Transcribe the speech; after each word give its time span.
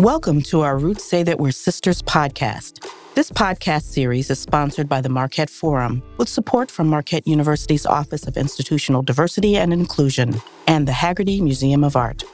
Welcome 0.00 0.42
to 0.42 0.62
our 0.62 0.76
Roots 0.76 1.04
Say 1.04 1.22
That 1.22 1.38
We're 1.38 1.52
Sisters 1.52 2.02
podcast. 2.02 2.84
This 3.14 3.30
podcast 3.30 3.82
series 3.82 4.28
is 4.28 4.40
sponsored 4.40 4.88
by 4.88 5.00
the 5.00 5.08
Marquette 5.08 5.48
Forum 5.48 6.02
with 6.16 6.28
support 6.28 6.68
from 6.68 6.88
Marquette 6.88 7.28
University's 7.28 7.86
Office 7.86 8.26
of 8.26 8.36
Institutional 8.36 9.02
Diversity 9.02 9.56
and 9.56 9.72
Inclusion 9.72 10.34
and 10.66 10.88
the 10.88 10.92
Haggerty 10.92 11.40
Museum 11.40 11.84
of 11.84 11.94
Art. 11.94 12.24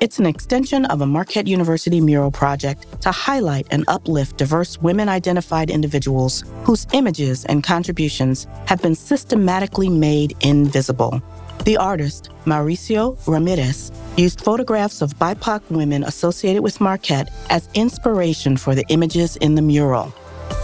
It's 0.00 0.18
an 0.18 0.26
extension 0.26 0.86
of 0.86 1.02
a 1.02 1.06
Marquette 1.06 1.46
University 1.46 2.00
mural 2.00 2.32
project 2.32 3.00
to 3.02 3.12
highlight 3.12 3.68
and 3.70 3.84
uplift 3.86 4.36
diverse 4.36 4.82
women 4.82 5.08
identified 5.08 5.70
individuals 5.70 6.42
whose 6.64 6.84
images 6.92 7.44
and 7.44 7.62
contributions 7.62 8.48
have 8.66 8.82
been 8.82 8.96
systematically 8.96 9.88
made 9.88 10.36
invisible. 10.40 11.22
The 11.62 11.76
artist, 11.78 12.28
Mauricio 12.44 13.16
Ramirez, 13.26 13.90
used 14.16 14.40
photographs 14.42 15.00
of 15.00 15.18
BIPOC 15.18 15.62
women 15.70 16.04
associated 16.04 16.62
with 16.62 16.80
Marquette 16.80 17.32
as 17.48 17.68
inspiration 17.74 18.56
for 18.56 18.74
the 18.74 18.84
images 18.88 19.36
in 19.36 19.54
the 19.54 19.62
mural. 19.62 20.12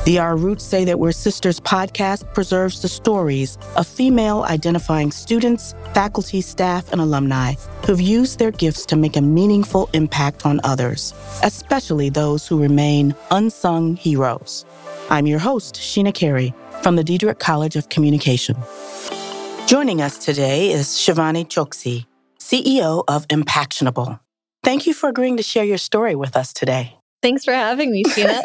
The 0.05 0.19
Our 0.19 0.37
Roots 0.37 0.65
Say 0.65 0.85
That 0.85 0.99
We're 0.99 1.13
Sisters 1.13 1.61
podcast 1.61 2.33
preserves 2.35 2.81
the 2.81 2.89
stories 2.89 3.59
of 3.77 3.87
female 3.87 4.45
identifying 4.45 5.11
students, 5.11 5.75
faculty, 5.95 6.41
staff, 6.41 6.91
and 6.93 7.01
alumni 7.01 7.55
who've 7.87 8.01
used 8.01 8.39
their 8.39 8.51
gifts 8.51 8.87
to 8.87 8.97
make 8.97 9.17
a 9.17 9.21
meaningful 9.21 9.91
impact 9.93 10.47
on 10.47 10.61
others, 10.65 11.13
especially 11.43 12.09
those 12.09 12.47
who 12.47 12.61
remain 12.61 13.15
unsung 13.31 13.97
heroes. 13.97 14.65
I'm 15.11 15.27
your 15.27 15.39
host, 15.39 15.75
Sheena 15.75 16.15
Carey, 16.15 16.55
from 16.83 16.97
the 16.97 17.05
Diederich 17.05 17.39
College 17.39 17.77
of 17.77 17.89
Communication. 17.89 18.57
Joining 19.71 20.03
us 20.03 20.19
today 20.19 20.73
is 20.73 20.89
Shivani 20.89 21.47
Choksi, 21.47 22.05
CEO 22.41 23.05
of 23.07 23.29
Impactionable. 23.29 24.19
Thank 24.65 24.85
you 24.85 24.93
for 24.93 25.09
agreeing 25.09 25.37
to 25.37 25.45
share 25.45 25.63
your 25.63 25.79
story 25.79 26.17
with 26.17 26.37
us 26.37 26.53
today. 26.53 26.99
Thanks 27.23 27.45
for 27.45 27.53
having 27.53 27.93
me, 27.93 28.03
Sheena. 28.03 28.43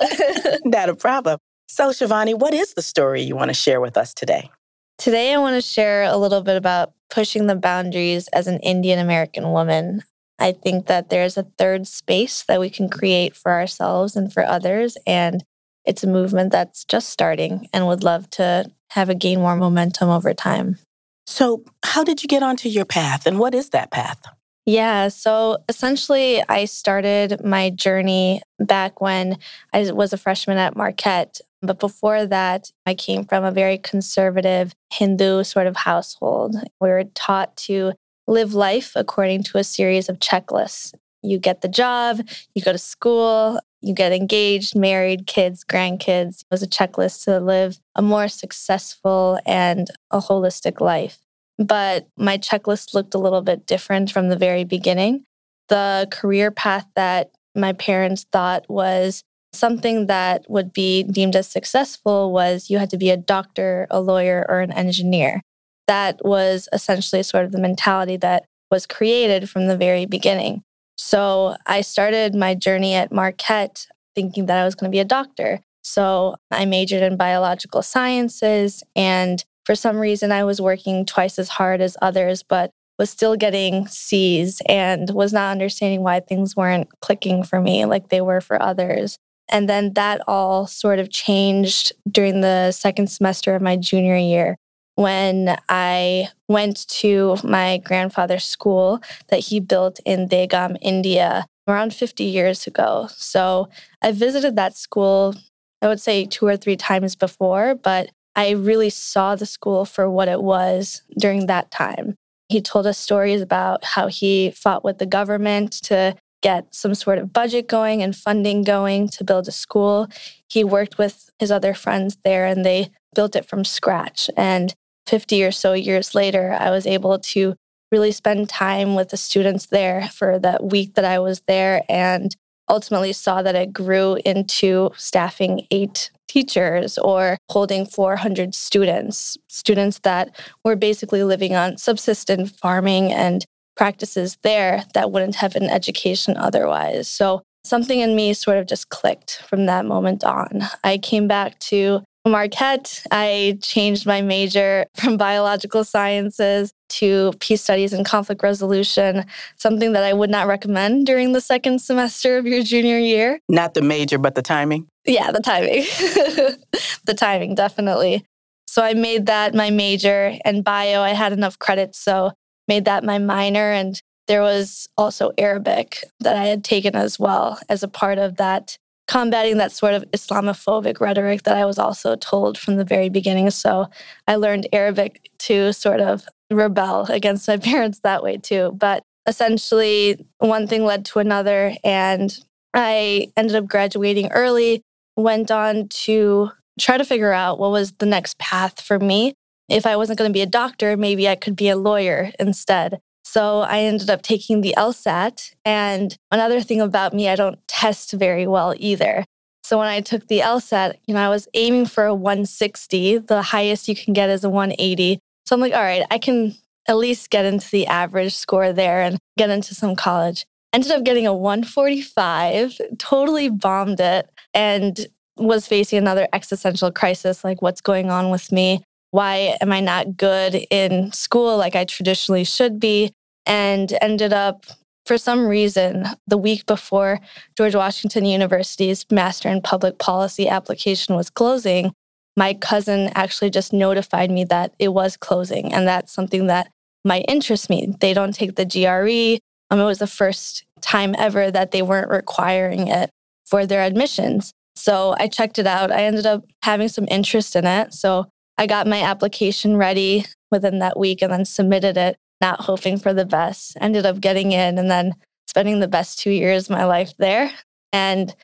Not 0.66 0.90
a 0.90 0.94
problem. 0.94 1.40
So, 1.68 1.90
Shivani, 1.90 2.38
what 2.38 2.54
is 2.54 2.76
the 2.76 2.84
story 2.84 3.24
you 3.24 3.36
want 3.36 3.50
to 3.50 3.56
share 3.56 3.82
with 3.82 3.98
us 3.98 4.14
today? 4.14 4.52
Today, 5.00 5.34
I 5.34 5.40
want 5.40 5.56
to 5.56 5.68
share 5.68 6.04
a 6.04 6.16
little 6.16 6.44
bit 6.44 6.58
about 6.58 6.94
pushing 7.10 7.48
the 7.48 7.56
boundaries 7.56 8.28
as 8.28 8.46
an 8.46 8.60
Indian 8.60 9.00
American 9.00 9.50
woman. 9.50 10.04
I 10.38 10.52
think 10.52 10.86
that 10.86 11.10
there's 11.10 11.38
a 11.38 11.48
third 11.58 11.88
space 11.88 12.44
that 12.44 12.60
we 12.60 12.70
can 12.70 12.88
create 12.88 13.36
for 13.36 13.52
ourselves 13.52 14.16
and 14.16 14.32
for 14.32 14.46
others. 14.46 14.96
And 15.08 15.44
it's 15.86 16.04
a 16.04 16.08
movement 16.08 16.52
that's 16.52 16.86
just 16.86 17.10
starting 17.10 17.68
and 17.74 17.88
would 17.88 18.04
love 18.04 18.30
to 18.32 18.70
have 18.92 19.10
it 19.10 19.18
gain 19.18 19.40
more 19.40 19.56
momentum 19.56 20.10
over 20.10 20.32
time. 20.32 20.78
So, 21.26 21.64
how 21.84 22.04
did 22.04 22.22
you 22.24 22.28
get 22.28 22.44
onto 22.44 22.70
your 22.70 22.86
path 22.86 23.26
and 23.26 23.40
what 23.40 23.56
is 23.56 23.70
that 23.72 23.92
path? 23.92 24.22
Yeah. 24.66 25.10
So 25.10 25.58
essentially, 25.70 26.44
I 26.50 26.66
started 26.66 27.44
my 27.44 27.70
journey 27.70 28.42
back 28.58 29.00
when 29.00 29.38
I 29.72 29.92
was 29.92 30.12
a 30.12 30.18
freshman 30.18 30.58
at 30.58 30.76
Marquette. 30.76 31.40
But 31.62 31.80
before 31.80 32.26
that, 32.26 32.72
I 32.86 32.96
came 32.96 33.26
from 33.26 33.44
a 33.44 33.52
very 33.52 33.78
conservative 33.78 34.74
Hindu 34.92 35.44
sort 35.44 35.68
of 35.68 35.76
household. 35.76 36.56
We 36.82 36.90
were 36.90 37.04
taught 37.14 37.56
to 37.58 37.94
live 38.28 38.54
life 38.54 38.94
according 38.96 39.44
to 39.44 39.60
a 39.60 39.64
series 39.64 40.10
of 40.10 40.20
checklists. 40.20 40.94
You 41.26 41.40
get 41.40 41.62
the 41.62 41.68
job, 41.68 42.22
you 42.54 42.62
go 42.62 42.72
to 42.72 42.78
school, 42.78 43.60
you 43.82 43.94
get 43.94 44.12
engaged, 44.12 44.76
married, 44.76 45.28
kids, 45.28 45.64
grandkids. 45.64 46.42
It 46.42 46.48
was 46.52 46.64
a 46.64 46.68
checklist 46.68 47.26
to 47.26 47.40
live 47.40 47.80
a 47.96 48.02
more 48.02 48.28
successful 48.28 49.40
and 49.46 49.90
a 50.12 50.20
holistic 50.20 50.80
life 50.80 51.20
but 51.58 52.08
my 52.18 52.38
checklist 52.38 52.94
looked 52.94 53.14
a 53.14 53.20
little 53.20 53.42
bit 53.42 53.66
different 53.66 54.12
from 54.12 54.30
the 54.30 54.38
very 54.38 54.64
beginning. 54.64 55.26
The 55.70 56.08
career 56.12 56.52
path 56.52 56.86
that 56.96 57.32
my 57.56 57.74
parents 57.74 58.26
thought 58.32 58.70
was 58.70 59.24
something 59.54 60.08
that 60.08 60.46
would 60.50 60.74
be 60.74 61.04
deemed 61.04 61.36
as 61.36 61.48
successful 61.48 62.32
was 62.32 62.70
you 62.70 62.78
had 62.78 62.90
to 62.90 62.98
be 62.98 63.10
a 63.10 63.18
doctor, 63.18 63.88
a 63.90 64.02
lawyer, 64.02 64.46
or 64.50 64.60
an 64.60 64.72
engineer. 64.74 65.42
That 65.88 66.20
was 66.26 66.68
essentially 66.74 67.24
sort 67.24 67.46
of 67.46 67.52
the 67.52 67.60
mentality 67.60 68.18
that 68.18 68.46
was 68.70 68.86
created 68.86 69.50
from 69.50 69.68
the 69.68 69.78
very 69.78 70.06
beginning. 70.06 70.64
So 70.96 71.56
I 71.66 71.82
started 71.82 72.36
my 72.36 72.56
journey 72.56 72.94
at 72.94 73.12
Marquette 73.12 73.88
thinking 74.16 74.46
that 74.46 74.58
I 74.58 74.66
was 74.66 74.76
going 74.76 74.90
to 74.90 74.96
be 74.96 75.00
a 75.00 75.06
doctor. 75.06 75.62
So 75.84 76.36
I 76.52 76.66
majored 76.66 77.04
in 77.04 77.18
biological 77.18 77.82
sciences 77.82 78.84
and 78.96 79.44
for 79.66 79.76
some 79.76 79.98
reason, 79.98 80.32
I 80.32 80.44
was 80.44 80.62
working 80.62 81.06
twice 81.06 81.40
as 81.40 81.50
hard 81.50 81.82
as 81.82 81.98
others, 82.02 82.44
but 82.44 82.72
was 82.98 83.10
still 83.10 83.36
getting 83.36 83.88
C's 83.88 84.62
and 84.70 85.10
was 85.10 85.34
not 85.34 85.52
understanding 85.52 86.02
why 86.02 86.20
things 86.20 86.56
weren't 86.56 86.88
clicking 87.02 87.44
for 87.44 87.60
me 87.60 87.86
like 87.86 88.10
they 88.10 88.22
were 88.22 88.42
for 88.42 88.62
others. 88.62 89.18
And 89.50 89.68
then 89.68 89.94
that 89.94 90.22
all 90.28 90.66
sort 90.66 91.00
of 91.00 91.12
changed 91.12 91.92
during 92.10 92.42
the 92.42 92.72
second 92.72 93.10
semester 93.10 93.56
of 93.56 93.62
my 93.62 93.76
junior 93.76 94.16
year 94.16 94.58
when 94.96 95.58
I 95.68 96.30
went 96.48 96.88
to 96.88 97.38
my 97.44 97.78
grandfather's 97.78 98.46
school 98.46 99.02
that 99.30 99.42
he 99.42 99.60
built 99.60 100.00
in 100.06 100.28
Dehgaum, 100.28 100.78
India, 100.82 101.46
around 101.68 101.94
50 101.94 102.24
years 102.24 102.68
ago. 102.68 103.08
So 103.12 103.70
I 104.02 104.12
visited 104.12 104.56
that 104.56 104.78
school, 104.78 105.36
I 105.82 105.88
would 105.88 106.00
say 106.00 106.26
two 106.26 106.46
or 106.46 106.58
three 106.58 106.78
times 106.78 107.16
before, 107.16 107.76
but 107.76 108.10
I 108.36 108.52
really 108.52 108.90
saw 108.90 109.36
the 109.36 109.46
school 109.46 109.86
for 109.86 110.10
what 110.10 110.28
it 110.28 110.42
was 110.42 111.02
during 111.18 111.48
that 111.48 111.72
time. 111.72 112.16
He 112.50 112.62
told 112.62 112.86
us 112.86 112.98
stories 112.98 113.42
about 113.42 113.84
how 113.84 114.08
he 114.08 114.52
fought 114.52 114.84
with 114.84 115.00
the 115.00 115.06
government 115.06 115.72
to 115.84 116.16
get 116.44 116.76
some 116.76 116.94
sort 116.94 117.18
of 117.18 117.34
budget 117.34 117.68
going 117.68 118.04
and 118.04 118.16
funding 118.16 118.64
going 118.64 119.08
to 119.10 119.24
build 119.24 119.48
a 119.48 119.52
school. 119.52 120.08
He 120.48 120.64
worked 120.64 120.98
with 120.98 121.30
his 121.40 121.50
other 121.50 121.74
friends 121.74 122.18
there 122.24 122.46
and 122.46 122.64
they 122.64 122.92
built 123.16 123.36
it 123.36 123.48
from 123.48 123.64
scratch. 123.64 124.30
And 124.38 124.76
50 125.08 125.44
or 125.44 125.52
so 125.52 125.74
years 125.74 126.16
later, 126.16 126.56
I 126.60 126.72
was 126.72 126.86
able 126.88 127.20
to 127.20 127.56
really 127.92 128.12
spend 128.12 128.50
time 128.50 128.96
with 128.96 129.10
the 129.10 129.18
students 129.18 129.68
there 129.68 130.10
for 130.10 130.40
that 130.40 130.64
week 130.64 130.96
that 130.96 131.06
I 131.06 131.20
was 131.20 131.42
there 131.48 131.84
and 131.88 132.36
ultimately 132.68 133.14
saw 133.14 133.42
that 133.42 133.56
it 133.56 133.72
grew 133.74 134.18
into 134.26 134.90
staffing 134.98 135.68
eight 135.72 136.10
teachers 136.28 136.98
or 136.98 137.38
holding 137.50 137.86
400 137.86 138.56
students, 138.56 139.38
students 139.48 140.00
that 140.00 140.36
were 140.64 140.76
basically 140.76 141.24
living 141.24 141.56
on 141.56 141.78
subsistence 141.78 142.52
farming 142.52 143.14
and 143.14 143.46
practices 143.78 144.38
there 144.42 144.84
that 144.94 145.12
wouldn't 145.12 145.36
have 145.36 145.56
an 145.56 145.70
education 145.70 146.36
otherwise. 146.38 147.08
So 147.08 147.44
something 147.64 148.00
in 148.00 148.16
me 148.16 148.34
sort 148.34 148.58
of 148.58 148.68
just 148.68 148.90
clicked 148.90 149.44
from 149.48 149.66
that 149.66 149.86
moment 149.86 150.24
on. 150.24 150.64
I 150.84 150.98
came 150.98 151.28
back 151.28 151.60
to 151.60 152.04
Marquette. 152.26 153.04
I 153.12 153.58
changed 153.62 154.06
my 154.06 154.22
major 154.22 154.86
from 154.96 155.18
biological 155.18 155.84
sciences 155.84 156.74
to 156.90 157.34
peace 157.40 157.62
studies 157.62 157.94
and 157.94 158.06
conflict 158.06 158.42
resolution, 158.42 159.26
something 159.58 159.94
that 159.94 160.04
I 160.04 160.14
would 160.14 160.30
not 160.30 160.48
recommend 160.48 161.06
during 161.06 161.34
the 161.34 161.42
second 161.42 161.80
semester 161.80 162.38
of 162.38 162.46
your 162.46 162.64
junior 162.64 162.98
year. 162.98 163.40
Not 163.50 163.74
the 163.74 163.82
major, 163.82 164.18
but 164.18 164.36
the 164.36 164.42
timing? 164.42 164.88
Yeah, 165.06 165.32
the 165.32 165.42
timing. 165.42 165.84
the 167.06 167.14
timing, 167.16 167.56
definitely. 167.56 168.26
So 168.68 168.84
I 168.84 168.94
made 168.94 169.28
that 169.28 169.54
my 169.54 169.70
major 169.70 170.38
and 170.44 170.64
bio. 170.64 171.02
I 171.02 171.10
had 171.10 171.32
enough 171.32 171.60
credits, 171.60 172.00
so 172.00 172.32
made 172.68 172.86
that 172.86 173.04
my 173.04 173.20
minor. 173.20 173.72
And 173.72 174.02
there 174.28 174.42
was 174.42 174.88
also 174.98 175.32
Arabic 175.38 176.04
that 176.20 176.36
I 176.36 176.46
had 176.46 176.64
taken 176.64 176.96
as 176.96 177.20
well 177.20 177.60
as 177.70 177.84
a 177.84 177.88
part 177.88 178.18
of 178.18 178.38
that 178.38 178.78
combating 179.08 179.58
that 179.58 179.72
sort 179.72 179.94
of 179.94 180.04
Islamophobic 180.12 181.00
rhetoric 181.00 181.44
that 181.44 181.58
I 181.58 181.66
was 181.66 181.78
also 181.78 182.16
told 182.16 182.58
from 182.58 182.78
the 182.78 182.86
very 182.86 183.10
beginning. 183.10 183.50
So 183.52 183.88
I 184.28 184.36
learned 184.36 184.68
Arabic 184.74 185.30
to 185.40 185.74
sort 185.74 186.00
of 186.00 186.26
rebel 186.52 187.06
against 187.10 187.48
my 187.48 187.58
parents 187.58 188.00
that 188.00 188.24
way 188.24 188.38
too. 188.38 188.72
But 188.78 189.04
essentially, 189.28 190.26
one 190.40 190.68
thing 190.68 190.86
led 190.86 191.06
to 191.06 191.20
another, 191.20 191.76
and 191.84 192.38
I 192.74 193.32
ended 193.38 193.56
up 193.56 193.68
graduating 193.68 194.32
early, 194.32 194.82
went 195.16 195.52
on 195.52 195.88
to 195.88 196.52
try 196.80 196.98
to 196.98 197.06
figure 197.06 197.32
out 197.32 197.60
what 197.60 197.72
was 197.72 197.94
the 197.94 198.06
next 198.06 198.38
path 198.38 198.82
for 198.82 199.00
me. 199.00 199.34
If 199.70 199.86
I 199.86 199.96
wasn't 199.96 200.20
going 200.20 200.30
to 200.30 200.34
be 200.34 200.42
a 200.42 200.48
doctor, 200.48 200.96
maybe 200.98 201.28
I 201.28 201.36
could 201.36 201.56
be 201.56 201.70
a 201.70 201.76
lawyer 201.76 202.32
instead. 202.40 203.00
So 203.36 203.60
I 203.60 203.80
ended 203.80 204.10
up 204.10 204.22
taking 204.22 204.62
the 204.62 204.74
LSAT. 204.78 205.54
And 205.66 206.18
another 206.32 206.62
thing 206.62 206.80
about 206.80 207.14
me, 207.14 207.28
I 207.28 207.36
don't 207.36 207.60
test 207.68 208.14
very 208.14 208.48
well 208.48 208.74
either. 208.78 209.26
So 209.66 209.78
when 209.78 209.90
I 209.90 210.00
took 210.00 210.30
the 210.30 210.40
LSAT, 210.40 210.94
you 211.06 211.14
know, 211.14 211.20
I 211.20 211.28
was 211.28 211.46
aiming 211.54 211.88
for 211.88 212.06
a 212.06 212.16
160. 212.16 213.18
The 213.18 213.42
highest 213.42 213.90
you 213.90 213.96
can 213.96 214.14
get 214.14 214.30
is 214.30 214.46
a 214.46 214.50
180. 214.50 215.20
So 215.46 215.54
I'm 215.54 215.60
like, 215.60 215.74
all 215.74 215.84
right, 215.84 216.06
I 216.10 216.18
can 216.18 216.56
at 216.88 216.96
least 216.96 217.30
get 217.30 217.44
into 217.44 217.70
the 217.70 217.88
average 217.88 218.34
score 218.34 218.72
there 218.72 219.02
and 219.02 219.18
get 219.38 219.50
into 219.50 219.76
some 219.76 219.98
college. 219.98 220.46
Ended 220.72 220.94
up 220.94 221.04
getting 221.04 221.28
a 221.28 221.36
145, 221.36 222.80
totally 223.00 223.50
bombed 223.50 224.00
it, 224.00 224.30
and 224.54 225.08
was 225.36 225.68
facing 225.68 225.98
another 225.98 226.30
existential 226.32 226.90
crisis 226.90 227.44
like, 227.44 227.62
what's 227.62 227.82
going 227.82 228.10
on 228.10 228.30
with 228.30 228.54
me? 228.54 228.82
Why 229.12 229.58
am 229.60 229.74
I 229.74 229.82
not 229.82 230.16
good 230.16 230.66
in 230.72 231.12
school 231.12 231.58
like 231.58 231.76
I 231.76 231.84
traditionally 231.84 232.46
should 232.46 232.80
be? 232.80 233.12
And 233.46 233.96
ended 234.02 234.34
up 234.34 234.66
for 235.06 235.18
some 235.20 235.46
reason, 235.46 236.06
the 236.26 236.38
week 236.38 236.66
before 236.66 237.20
George 237.56 237.76
Washington 237.76 238.26
University's 238.26 239.06
Master 239.12 239.50
in 239.50 239.62
Public 239.62 240.00
Policy 240.00 240.50
application 240.50 241.16
was 241.16 241.30
closing, 241.30 241.94
my 242.36 242.56
cousin 242.56 243.12
actually 243.14 243.50
just 243.50 243.72
notified 243.72 244.32
me 244.32 244.44
that 244.46 244.74
it 244.80 244.90
was 244.90 245.16
closing. 245.16 245.74
And 245.74 245.88
that's 245.88 246.12
something 246.12 246.48
that 246.48 246.72
might 247.04 247.26
interest 247.28 247.70
me. 247.70 247.96
They 248.00 248.14
don't 248.14 248.34
take 248.34 248.56
the 248.56 248.66
GRE. 248.66 249.40
Um, 249.70 249.80
it 249.80 249.86
was 249.86 250.00
the 250.00 250.08
first 250.08 250.64
time 250.82 251.16
ever 251.18 251.52
that 251.52 251.72
they 251.72 251.82
weren't 251.82 252.10
requiring 252.10 252.88
it 252.88 253.10
for 253.46 253.66
their 253.66 253.82
admissions. 253.84 254.52
So 254.76 255.16
I 255.18 255.28
checked 255.28 255.60
it 255.60 255.68
out. 255.68 255.92
I 255.92 256.04
ended 256.04 256.26
up 256.26 256.46
having 256.64 256.90
some 256.90 257.08
interest 257.10 257.56
in 257.56 257.66
it. 257.66 257.94
So 257.94 258.28
I 258.58 258.68
got 258.68 258.88
my 258.88 259.02
application 259.02 259.78
ready 259.78 260.26
within 260.52 260.80
that 260.80 261.00
week 261.00 261.22
and 261.22 261.32
then 261.32 261.46
submitted 261.46 261.96
it, 261.96 262.18
not 262.42 262.62
hoping 262.62 262.98
for 262.98 263.14
the 263.14 263.26
best. 263.26 263.78
Ended 263.80 264.06
up 264.06 264.20
getting 264.20 264.52
in 264.52 264.78
and 264.78 264.90
then 264.90 265.14
spending 265.48 265.80
the 265.80 265.88
best 265.88 266.20
two 266.20 266.32
years 266.32 266.66
of 266.66 266.76
my 266.76 266.86
life 266.86 267.16
there. 267.18 267.52
And 267.94 268.36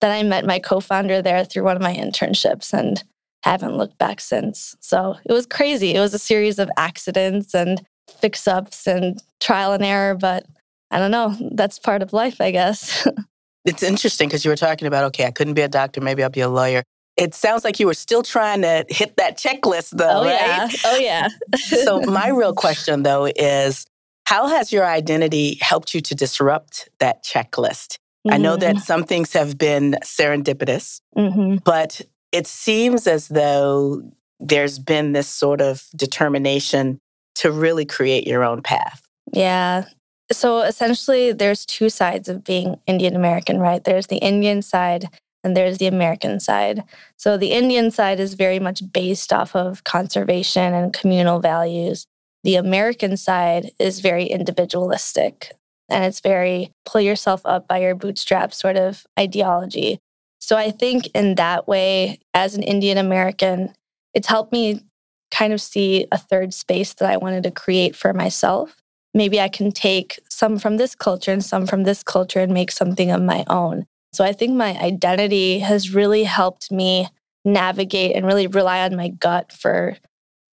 then 0.00 0.10
I 0.10 0.22
met 0.22 0.44
my 0.44 0.58
co 0.58 0.80
founder 0.80 1.22
there 1.22 1.44
through 1.44 1.64
one 1.64 1.76
of 1.76 1.82
my 1.82 1.94
internships 1.94 2.72
and 2.72 3.02
haven't 3.42 3.76
looked 3.76 3.98
back 3.98 4.20
since. 4.20 4.76
So 4.80 5.16
it 5.24 5.32
was 5.32 5.46
crazy. 5.46 5.94
It 5.94 6.00
was 6.00 6.14
a 6.14 6.18
series 6.18 6.58
of 6.58 6.70
accidents 6.76 7.54
and 7.54 7.80
fix 8.20 8.48
ups 8.48 8.86
and 8.86 9.22
trial 9.40 9.72
and 9.72 9.84
error, 9.84 10.14
but 10.14 10.46
I 10.90 10.98
don't 10.98 11.10
know. 11.10 11.36
That's 11.52 11.78
part 11.78 12.02
of 12.02 12.12
life, 12.12 12.40
I 12.40 12.50
guess. 12.50 13.06
it's 13.64 13.82
interesting 13.82 14.28
because 14.28 14.44
you 14.44 14.50
were 14.50 14.56
talking 14.56 14.88
about, 14.88 15.04
okay, 15.04 15.26
I 15.26 15.30
couldn't 15.30 15.54
be 15.54 15.62
a 15.62 15.68
doctor, 15.68 16.00
maybe 16.00 16.22
I'll 16.22 16.30
be 16.30 16.40
a 16.40 16.48
lawyer. 16.48 16.82
It 17.16 17.34
sounds 17.34 17.64
like 17.64 17.80
you 17.80 17.86
were 17.86 17.94
still 17.94 18.22
trying 18.22 18.62
to 18.62 18.84
hit 18.88 19.16
that 19.16 19.38
checklist, 19.38 19.90
though, 19.90 20.20
oh, 20.20 20.24
right? 20.24 20.34
Yeah. 20.34 20.68
Oh, 20.84 20.96
yeah. 20.96 21.28
so, 21.56 22.00
my 22.06 22.28
real 22.28 22.54
question, 22.54 23.02
though, 23.02 23.26
is 23.36 23.86
how 24.24 24.48
has 24.48 24.72
your 24.72 24.84
identity 24.84 25.58
helped 25.60 25.94
you 25.94 26.00
to 26.02 26.14
disrupt 26.14 26.88
that 26.98 27.24
checklist? 27.24 27.98
Mm-hmm. 28.26 28.34
I 28.34 28.36
know 28.38 28.56
that 28.56 28.76
mm. 28.76 28.80
some 28.80 29.04
things 29.04 29.32
have 29.32 29.56
been 29.56 29.96
serendipitous, 30.02 31.00
mm-hmm. 31.16 31.56
but 31.64 32.02
it 32.32 32.46
seems 32.46 33.06
as 33.06 33.28
though 33.28 34.02
there's 34.40 34.78
been 34.78 35.12
this 35.12 35.28
sort 35.28 35.60
of 35.60 35.84
determination 35.96 36.98
to 37.36 37.50
really 37.50 37.86
create 37.86 38.26
your 38.26 38.44
own 38.44 38.62
path. 38.62 39.02
Yeah, 39.32 39.84
so 40.32 40.62
essentially, 40.62 41.32
there's 41.32 41.64
two 41.64 41.88
sides 41.88 42.28
of 42.28 42.42
being 42.42 42.80
Indian 42.86 43.14
American, 43.14 43.58
right? 43.58 43.82
There's 43.82 44.08
the 44.08 44.16
Indian 44.16 44.60
side 44.60 45.08
and 45.46 45.56
there's 45.56 45.78
the 45.78 45.86
American 45.86 46.40
side. 46.40 46.82
So 47.16 47.36
the 47.36 47.52
Indian 47.52 47.90
side 47.90 48.20
is 48.20 48.34
very 48.34 48.58
much 48.58 48.82
based 48.92 49.32
off 49.32 49.54
of 49.54 49.84
conservation 49.84 50.74
and 50.74 50.92
communal 50.92 51.38
values. 51.40 52.06
The 52.44 52.56
American 52.56 53.16
side 53.16 53.70
is 53.78 54.00
very 54.00 54.24
individualistic 54.24 55.52
and 55.88 56.04
it's 56.04 56.20
very 56.20 56.72
pull 56.84 57.00
yourself 57.00 57.42
up 57.44 57.68
by 57.68 57.78
your 57.78 57.94
bootstraps 57.94 58.58
sort 58.58 58.76
of 58.76 59.06
ideology. 59.18 60.00
So 60.40 60.56
I 60.56 60.70
think 60.70 61.06
in 61.14 61.36
that 61.36 61.68
way, 61.68 62.18
as 62.34 62.54
an 62.56 62.62
Indian 62.62 62.98
American, 62.98 63.72
it's 64.14 64.28
helped 64.28 64.52
me 64.52 64.82
kind 65.30 65.52
of 65.52 65.60
see 65.60 66.06
a 66.10 66.18
third 66.18 66.52
space 66.52 66.92
that 66.94 67.08
I 67.08 67.16
wanted 67.16 67.44
to 67.44 67.50
create 67.50 67.94
for 67.94 68.12
myself 68.12 68.76
maybe 69.16 69.40
I 69.40 69.48
can 69.48 69.72
take 69.72 70.20
some 70.28 70.58
from 70.58 70.76
this 70.76 70.94
culture 70.94 71.32
and 71.32 71.44
some 71.44 71.66
from 71.66 71.84
this 71.84 72.02
culture 72.02 72.40
and 72.40 72.52
make 72.52 72.70
something 72.70 73.10
of 73.10 73.22
my 73.22 73.44
own. 73.48 73.86
So 74.16 74.24
I 74.24 74.32
think 74.32 74.54
my 74.54 74.74
identity 74.78 75.58
has 75.58 75.94
really 75.94 76.24
helped 76.24 76.72
me 76.72 77.06
navigate 77.44 78.16
and 78.16 78.24
really 78.24 78.46
rely 78.46 78.80
on 78.80 78.96
my 78.96 79.08
gut 79.08 79.52
for 79.52 79.98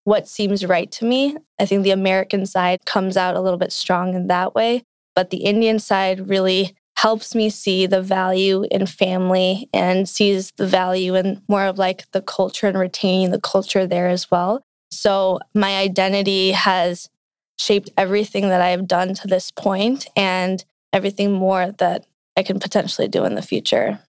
what 0.04 0.28
seems 0.28 0.66
right 0.66 0.92
to 0.92 1.06
me. 1.06 1.38
I 1.58 1.66
think 1.66 1.84
the 1.84 1.92
American 1.92 2.46
side 2.46 2.80
comes 2.86 3.16
out 3.16 3.38
a 3.38 3.40
little 3.40 3.58
bit 3.58 3.72
strong 3.72 4.16
in 4.16 4.28
that 4.28 4.54
way, 4.54 4.84
but 5.16 5.30
the 5.30 5.46
Indian 5.46 5.80
side 5.80 6.28
really 6.28 6.76
helps 6.98 7.34
me 7.36 7.50
see 7.50 7.86
the 7.86 8.02
value 8.02 8.66
in 8.70 8.86
family 8.86 9.70
and 9.72 10.10
sees 10.10 10.52
the 10.58 10.68
value 10.68 11.16
in 11.16 11.42
more 11.48 11.64
of 11.64 11.78
like 11.78 12.12
the 12.12 12.22
culture 12.22 12.68
and 12.68 12.78
retaining 12.78 13.32
the 13.32 13.40
culture 13.40 13.88
there 13.88 14.10
as 14.10 14.30
well. 14.30 14.62
So 14.92 15.40
my 15.56 15.78
identity 15.78 16.52
has 16.52 17.10
shaped 17.58 17.92
everything 17.98 18.50
that 18.50 18.60
I 18.60 18.72
have 18.72 18.90
done 18.90 19.14
to 19.14 19.28
this 19.30 19.52
point 19.52 20.06
and 20.18 20.66
everything 20.92 21.32
more 21.32 21.72
that 21.78 22.06
I 22.36 22.44
can 22.44 22.60
potentially 22.60 23.08
do 23.08 23.26
in 23.26 23.36
the 23.36 23.42
future. 23.42 24.00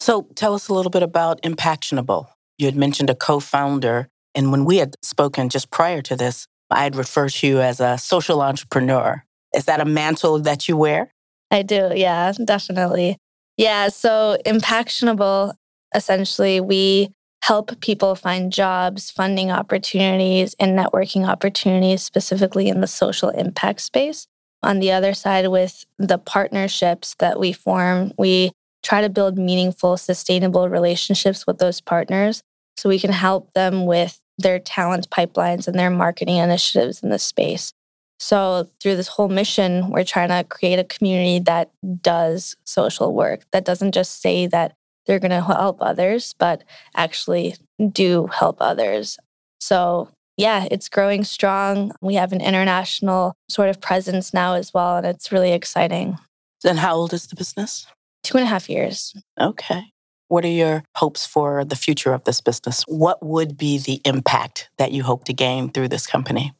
So 0.00 0.26
tell 0.34 0.54
us 0.54 0.68
a 0.68 0.74
little 0.74 0.90
bit 0.90 1.02
about 1.02 1.42
Impactionable. 1.42 2.26
You 2.58 2.66
had 2.66 2.76
mentioned 2.76 3.10
a 3.10 3.14
co 3.14 3.40
founder. 3.40 4.08
And 4.34 4.50
when 4.50 4.64
we 4.64 4.78
had 4.78 4.96
spoken 5.02 5.48
just 5.48 5.70
prior 5.70 6.02
to 6.02 6.16
this, 6.16 6.46
I 6.70 6.82
had 6.82 6.96
referred 6.96 7.30
to 7.30 7.46
you 7.46 7.60
as 7.60 7.80
a 7.80 7.98
social 7.98 8.42
entrepreneur. 8.42 9.24
Is 9.54 9.66
that 9.66 9.80
a 9.80 9.84
mantle 9.84 10.40
that 10.40 10.68
you 10.68 10.76
wear? 10.76 11.12
I 11.50 11.62
do, 11.62 11.92
yeah, 11.94 12.32
definitely. 12.44 13.16
Yeah, 13.56 13.88
so 13.88 14.36
Impactionable, 14.44 15.54
essentially, 15.94 16.60
we 16.60 17.10
help 17.44 17.78
people 17.80 18.14
find 18.14 18.52
jobs, 18.52 19.10
funding 19.10 19.50
opportunities, 19.52 20.56
and 20.58 20.76
networking 20.76 21.28
opportunities, 21.28 22.02
specifically 22.02 22.68
in 22.68 22.80
the 22.80 22.86
social 22.86 23.28
impact 23.28 23.80
space. 23.80 24.26
On 24.64 24.80
the 24.80 24.92
other 24.92 25.12
side, 25.12 25.48
with 25.48 25.84
the 25.98 26.16
partnerships 26.16 27.14
that 27.18 27.38
we 27.38 27.52
form, 27.52 28.12
we 28.16 28.52
try 28.82 29.02
to 29.02 29.10
build 29.10 29.38
meaningful, 29.38 29.96
sustainable 29.98 30.68
relationships 30.70 31.46
with 31.46 31.58
those 31.58 31.82
partners 31.82 32.42
so 32.76 32.88
we 32.88 32.98
can 32.98 33.12
help 33.12 33.52
them 33.52 33.84
with 33.84 34.20
their 34.38 34.58
talent 34.58 35.10
pipelines 35.10 35.68
and 35.68 35.78
their 35.78 35.90
marketing 35.90 36.38
initiatives 36.38 37.02
in 37.02 37.10
the 37.10 37.18
space. 37.18 37.72
So, 38.18 38.70
through 38.80 38.96
this 38.96 39.08
whole 39.08 39.28
mission, 39.28 39.90
we're 39.90 40.04
trying 40.04 40.28
to 40.28 40.44
create 40.48 40.78
a 40.78 40.84
community 40.84 41.40
that 41.40 41.70
does 42.00 42.56
social 42.64 43.12
work, 43.12 43.44
that 43.52 43.66
doesn't 43.66 43.92
just 43.92 44.22
say 44.22 44.46
that 44.46 44.74
they're 45.06 45.18
going 45.18 45.30
to 45.30 45.42
help 45.42 45.82
others, 45.82 46.34
but 46.38 46.64
actually 46.96 47.56
do 47.92 48.28
help 48.28 48.58
others. 48.60 49.18
So, 49.60 50.08
yeah, 50.36 50.66
it's 50.70 50.88
growing 50.88 51.24
strong. 51.24 51.92
We 52.00 52.14
have 52.14 52.32
an 52.32 52.40
international 52.40 53.36
sort 53.48 53.68
of 53.68 53.80
presence 53.80 54.34
now 54.34 54.54
as 54.54 54.74
well, 54.74 54.96
and 54.96 55.06
it's 55.06 55.30
really 55.30 55.52
exciting. 55.52 56.18
And 56.64 56.78
how 56.78 56.94
old 56.94 57.12
is 57.12 57.26
the 57.26 57.36
business? 57.36 57.86
Two 58.22 58.38
and 58.38 58.44
a 58.44 58.48
half 58.48 58.68
years. 58.70 59.14
Okay. 59.40 59.92
What 60.28 60.44
are 60.44 60.48
your 60.48 60.82
hopes 60.96 61.26
for 61.26 61.64
the 61.64 61.76
future 61.76 62.14
of 62.14 62.24
this 62.24 62.40
business? 62.40 62.82
What 62.88 63.24
would 63.24 63.56
be 63.56 63.78
the 63.78 64.00
impact 64.04 64.70
that 64.78 64.90
you 64.90 65.02
hope 65.02 65.24
to 65.24 65.34
gain 65.34 65.70
through 65.70 65.88
this 65.88 66.06
company? 66.06 66.52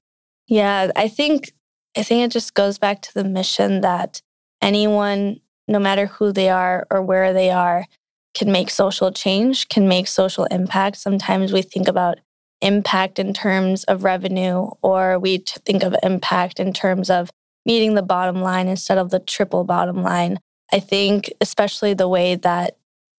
Yeah, 0.47 0.91
I 0.95 1.09
think 1.09 1.53
I 1.97 2.03
think 2.03 2.25
it 2.25 2.33
just 2.33 2.55
goes 2.55 2.79
back 2.79 3.03
to 3.03 3.15
the 3.15 3.25
mission 3.25 3.81
that 3.81 4.21
anyone, 4.61 5.41
no 5.67 5.79
matter 5.79 6.07
who 6.07 6.33
they 6.33 6.51
are 6.51 6.87
or 6.91 7.03
where 7.03 7.33
they 7.33 7.51
are, 7.51 7.87
can 8.35 8.53
make 8.53 8.69
social 8.69 9.11
change, 9.11 9.69
can 9.69 9.89
make 9.89 10.07
social 10.09 10.45
impact. 10.47 10.97
Sometimes 10.97 11.53
we 11.53 11.63
think 11.63 11.89
about 11.89 12.19
impact 12.65 13.19
in 13.19 13.33
terms 13.33 13.85
of 13.85 14.03
revenue, 14.03 14.69
or 14.83 15.19
we 15.19 15.39
think 15.39 15.83
of 15.83 15.95
impact 16.03 16.59
in 16.59 16.73
terms 16.73 17.11
of 17.11 17.31
meeting 17.67 17.95
the 17.95 18.03
bottom 18.03 18.41
line 18.41 18.69
instead 18.69 18.99
of 18.99 19.11
the 19.11 19.21
triple 19.21 19.65
bottom 19.65 20.03
line. 20.03 20.39
I 20.73 20.81
think, 20.81 21.33
especially 21.41 21.95
the 21.95 22.09
way 22.09 22.35
that 22.35 22.77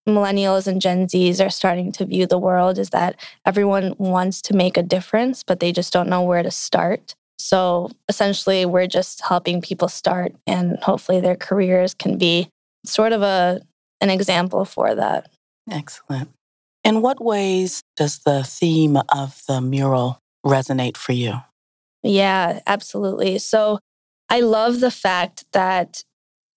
millennials 0.08 0.68
and 0.68 0.82
Gen 0.82 1.08
Zs 1.08 1.44
are 1.44 1.50
starting 1.50 1.92
to 1.94 2.06
view 2.06 2.28
the 2.28 2.40
world, 2.40 2.78
is 2.78 2.90
that 2.90 3.16
everyone 3.46 3.96
wants 3.98 4.42
to 4.44 4.56
make 4.56 4.78
a 4.78 4.84
difference, 4.84 5.44
but 5.44 5.60
they 5.60 5.72
just 5.72 5.94
don't 5.94 6.10
know 6.10 6.22
where 6.22 6.44
to 6.44 6.52
start. 6.52 7.16
So 7.38 7.92
essentially, 8.10 8.66
we're 8.66 8.88
just 8.88 9.22
helping 9.22 9.62
people 9.62 9.88
start, 9.88 10.36
and 10.48 10.78
hopefully, 10.80 11.22
their 11.22 11.36
careers 11.36 11.94
can 11.94 12.18
be 12.18 12.50
sort 12.86 13.14
of 13.14 13.22
a 13.22 13.62
an 14.02 14.10
example 14.10 14.66
for 14.66 14.94
that. 14.96 15.30
Excellent. 15.70 16.30
In 16.86 17.02
what 17.02 17.20
ways 17.20 17.82
does 17.96 18.20
the 18.20 18.44
theme 18.44 18.98
of 19.10 19.42
the 19.48 19.60
mural 19.60 20.20
resonate 20.46 20.98
for 20.98 21.14
you? 21.14 21.34
Yeah, 22.04 22.60
absolutely. 22.68 23.40
So 23.40 23.80
I 24.30 24.42
love 24.42 24.82
the 24.82 24.92
fact 24.92 25.46
that 25.54 26.04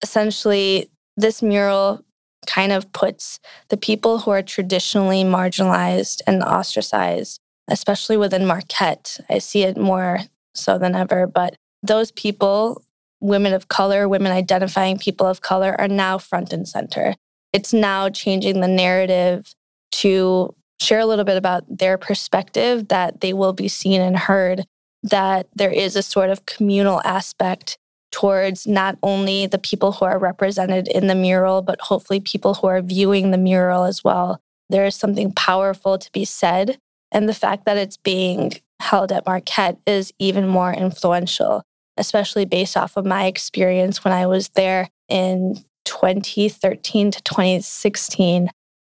essentially 0.02 0.90
this 1.16 1.42
mural 1.42 2.04
kind 2.47 2.73
of 2.73 2.92
puts 2.92 3.40
the 3.70 3.78
people 3.78 4.18
who 4.18 4.30
are 4.30 4.42
traditionally 4.42 5.25
marginalized 5.25 6.20
and 6.26 6.42
ostracized, 6.42 7.40
especially 7.66 8.18
within 8.18 8.44
Marquette. 8.44 9.18
I 9.30 9.38
see 9.38 9.62
it 9.62 9.78
more 9.78 10.20
so 10.54 10.76
than 10.76 10.94
ever, 10.94 11.26
but 11.26 11.56
those 11.82 12.12
people, 12.12 12.85
women 13.20 13.54
of 13.54 13.68
color, 13.68 14.06
women 14.06 14.32
identifying 14.32 14.99
people 14.99 15.26
of 15.26 15.40
color, 15.40 15.75
are 15.80 15.88
now 15.88 16.18
front 16.18 16.52
and 16.52 16.68
center 16.68 17.14
it's 17.52 17.73
now 17.73 18.08
changing 18.08 18.61
the 18.61 18.68
narrative 18.68 19.54
to 19.92 20.54
share 20.80 21.00
a 21.00 21.07
little 21.07 21.25
bit 21.25 21.37
about 21.37 21.64
their 21.68 21.99
perspective 21.99 22.88
that 22.88 23.21
they 23.21 23.33
will 23.33 23.52
be 23.52 23.68
seen 23.68 24.00
and 24.00 24.16
heard, 24.16 24.64
that 25.02 25.49
there 25.54 25.73
is 25.73 25.97
a 25.97 26.02
sort 26.02 26.30
of 26.30 26.47
communal 26.47 27.00
aspect 27.04 27.78
towards 28.11 28.66
not 28.66 28.97
only 29.02 29.47
the 29.47 29.59
people 29.59 29.92
who 29.92 30.04
are 30.04 30.18
represented 30.18 30.88
in 30.88 31.09
the 31.09 31.14
mural, 31.14 31.62
but 31.62 31.80
hopefully 31.80 32.21
people 32.21 32.54
who 32.54 32.66
are 32.66 32.80
viewing 32.80 33.30
the 33.30 33.38
mural 33.38 33.85
as 33.85 34.02
well. 34.02 34.40
There 34.71 34.87
is 34.87 34.97
something 34.97 35.33
powerful 35.33 35.99
to 35.99 36.12
be 36.12 36.25
said. 36.25 36.78
And 37.12 37.28
the 37.28 37.35
fact 37.35 37.64
that 37.64 37.76
it's 37.76 37.97
being 37.97 38.52
held 38.80 39.12
at 39.12 39.26
Marquette 39.26 39.78
is 39.87 40.12
even 40.18 40.47
more 40.47 40.73
influential. 40.73 41.62
especially 41.99 42.45
based 42.45 42.76
off 42.76 42.97
of 42.97 43.04
my 43.04 43.26
experience 43.26 44.04
when 44.04 44.14
I 44.14 44.26
was 44.26 44.50
there 44.50 44.88
in 45.09 45.57
2013 45.85 47.11
to 47.11 47.23
2016. 47.23 48.50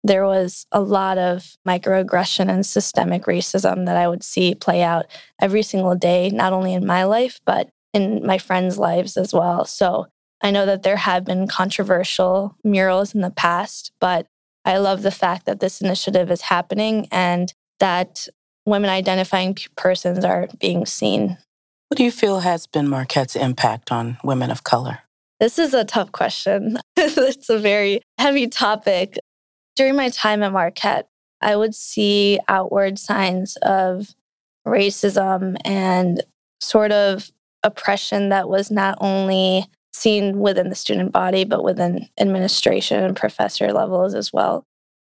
There 0.04 0.26
was 0.26 0.66
a 0.72 0.80
lot 0.80 1.18
of 1.18 1.56
microaggression 1.66 2.50
and 2.50 2.66
systemic 2.66 3.24
racism 3.24 3.86
that 3.86 3.96
I 3.96 4.08
would 4.08 4.24
see 4.24 4.54
play 4.54 4.82
out 4.82 5.06
every 5.40 5.62
single 5.62 5.94
day, 5.94 6.30
not 6.30 6.52
only 6.52 6.74
in 6.74 6.84
my 6.84 7.04
life, 7.04 7.40
but 7.44 7.70
in 7.92 8.26
my 8.26 8.38
friends' 8.38 8.78
lives 8.78 9.16
as 9.16 9.32
well. 9.32 9.64
So 9.64 10.06
I 10.42 10.50
know 10.50 10.66
that 10.66 10.82
there 10.82 10.96
have 10.96 11.24
been 11.24 11.46
controversial 11.46 12.56
murals 12.64 13.14
in 13.14 13.20
the 13.20 13.30
past, 13.30 13.92
but 14.00 14.26
I 14.64 14.78
love 14.78 15.02
the 15.02 15.10
fact 15.10 15.46
that 15.46 15.60
this 15.60 15.80
initiative 15.80 16.30
is 16.30 16.42
happening 16.42 17.06
and 17.12 17.52
that 17.78 18.28
women 18.66 18.90
identifying 18.90 19.56
persons 19.76 20.24
are 20.24 20.48
being 20.60 20.86
seen. 20.86 21.38
What 21.88 21.96
do 21.96 22.04
you 22.04 22.10
feel 22.10 22.40
has 22.40 22.66
been 22.66 22.88
Marquette's 22.88 23.36
impact 23.36 23.92
on 23.92 24.18
women 24.24 24.50
of 24.50 24.64
color? 24.64 25.00
This 25.40 25.58
is 25.58 25.74
a 25.74 25.84
tough 25.84 26.12
question. 26.12 26.78
it's 26.96 27.50
a 27.50 27.58
very 27.58 28.00
heavy 28.18 28.46
topic. 28.46 29.18
During 29.74 29.96
my 29.96 30.10
time 30.10 30.42
at 30.42 30.52
Marquette, 30.52 31.08
I 31.40 31.56
would 31.56 31.74
see 31.74 32.38
outward 32.48 32.98
signs 32.98 33.56
of 33.62 34.14
racism 34.66 35.56
and 35.64 36.22
sort 36.60 36.92
of 36.92 37.30
oppression 37.62 38.28
that 38.28 38.48
was 38.48 38.70
not 38.70 38.98
only 39.00 39.66
seen 39.92 40.38
within 40.38 40.68
the 40.68 40.74
student 40.74 41.12
body, 41.12 41.44
but 41.44 41.64
within 41.64 42.08
administration 42.18 43.02
and 43.02 43.16
professor 43.16 43.72
levels 43.72 44.14
as 44.14 44.32
well. 44.32 44.64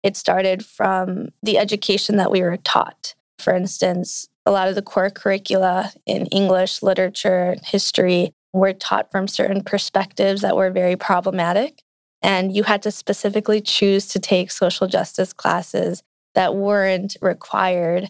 It 0.03 0.17
started 0.17 0.65
from 0.65 1.29
the 1.43 1.59
education 1.59 2.17
that 2.17 2.31
we 2.31 2.43
were 2.43 2.57
taught. 2.57 3.15
For 3.39 3.55
instance, 3.55 4.29
a 4.45 4.51
lot 4.51 4.69
of 4.69 4.75
the 4.75 4.83
core 4.83 5.11
curricula 5.11 5.93
in 6.07 6.27
English, 6.27 6.83
literature, 6.83 7.57
history 7.65 8.35
were 8.53 8.73
taught 8.73 9.11
from 9.11 9.29
certain 9.29 9.63
perspectives 9.63 10.43
that 10.43 10.57
were 10.57 10.71
very 10.71 10.97
problematic. 10.97 11.82
And 12.23 12.55
you 12.55 12.63
had 12.63 12.83
to 12.83 12.91
specifically 12.91 13.61
choose 13.61 14.07
to 14.09 14.19
take 14.19 14.51
social 14.51 14.87
justice 14.87 15.33
classes 15.33 16.03
that 16.35 16.55
weren't 16.55 17.17
required 17.21 18.09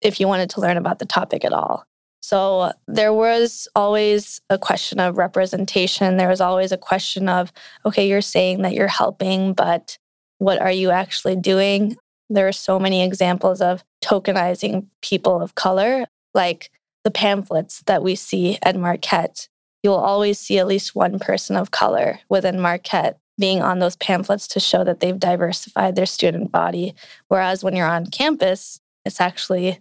if 0.00 0.20
you 0.20 0.28
wanted 0.28 0.50
to 0.50 0.60
learn 0.60 0.76
about 0.76 0.98
the 0.98 1.06
topic 1.06 1.44
at 1.44 1.52
all. 1.52 1.84
So 2.20 2.72
there 2.86 3.12
was 3.12 3.68
always 3.74 4.40
a 4.48 4.58
question 4.58 4.98
of 4.98 5.18
representation. 5.18 6.16
There 6.16 6.28
was 6.28 6.40
always 6.40 6.72
a 6.72 6.78
question 6.78 7.28
of, 7.28 7.52
okay, 7.84 8.08
you're 8.08 8.22
saying 8.22 8.62
that 8.62 8.72
you're 8.72 8.88
helping, 8.88 9.52
but 9.52 9.98
what 10.38 10.60
are 10.60 10.70
you 10.70 10.90
actually 10.90 11.36
doing? 11.36 11.96
There 12.30 12.48
are 12.48 12.52
so 12.52 12.78
many 12.78 13.02
examples 13.02 13.60
of 13.60 13.84
tokenizing 14.02 14.86
people 15.02 15.42
of 15.42 15.54
color, 15.54 16.06
like 16.32 16.70
the 17.02 17.10
pamphlets 17.10 17.82
that 17.86 18.02
we 18.02 18.14
see 18.14 18.58
at 18.62 18.76
Marquette. 18.76 19.48
You'll 19.82 19.94
always 19.96 20.38
see 20.38 20.58
at 20.58 20.66
least 20.66 20.94
one 20.94 21.18
person 21.18 21.56
of 21.56 21.70
color 21.70 22.20
within 22.30 22.58
Marquette 22.58 23.18
being 23.38 23.62
on 23.62 23.78
those 23.78 23.96
pamphlets 23.96 24.46
to 24.48 24.60
show 24.60 24.84
that 24.84 25.00
they've 25.00 25.18
diversified 25.18 25.96
their 25.96 26.06
student 26.06 26.52
body. 26.52 26.94
Whereas 27.28 27.64
when 27.64 27.74
you're 27.74 27.86
on 27.86 28.06
campus, 28.06 28.80
it's 29.04 29.20
actually 29.20 29.80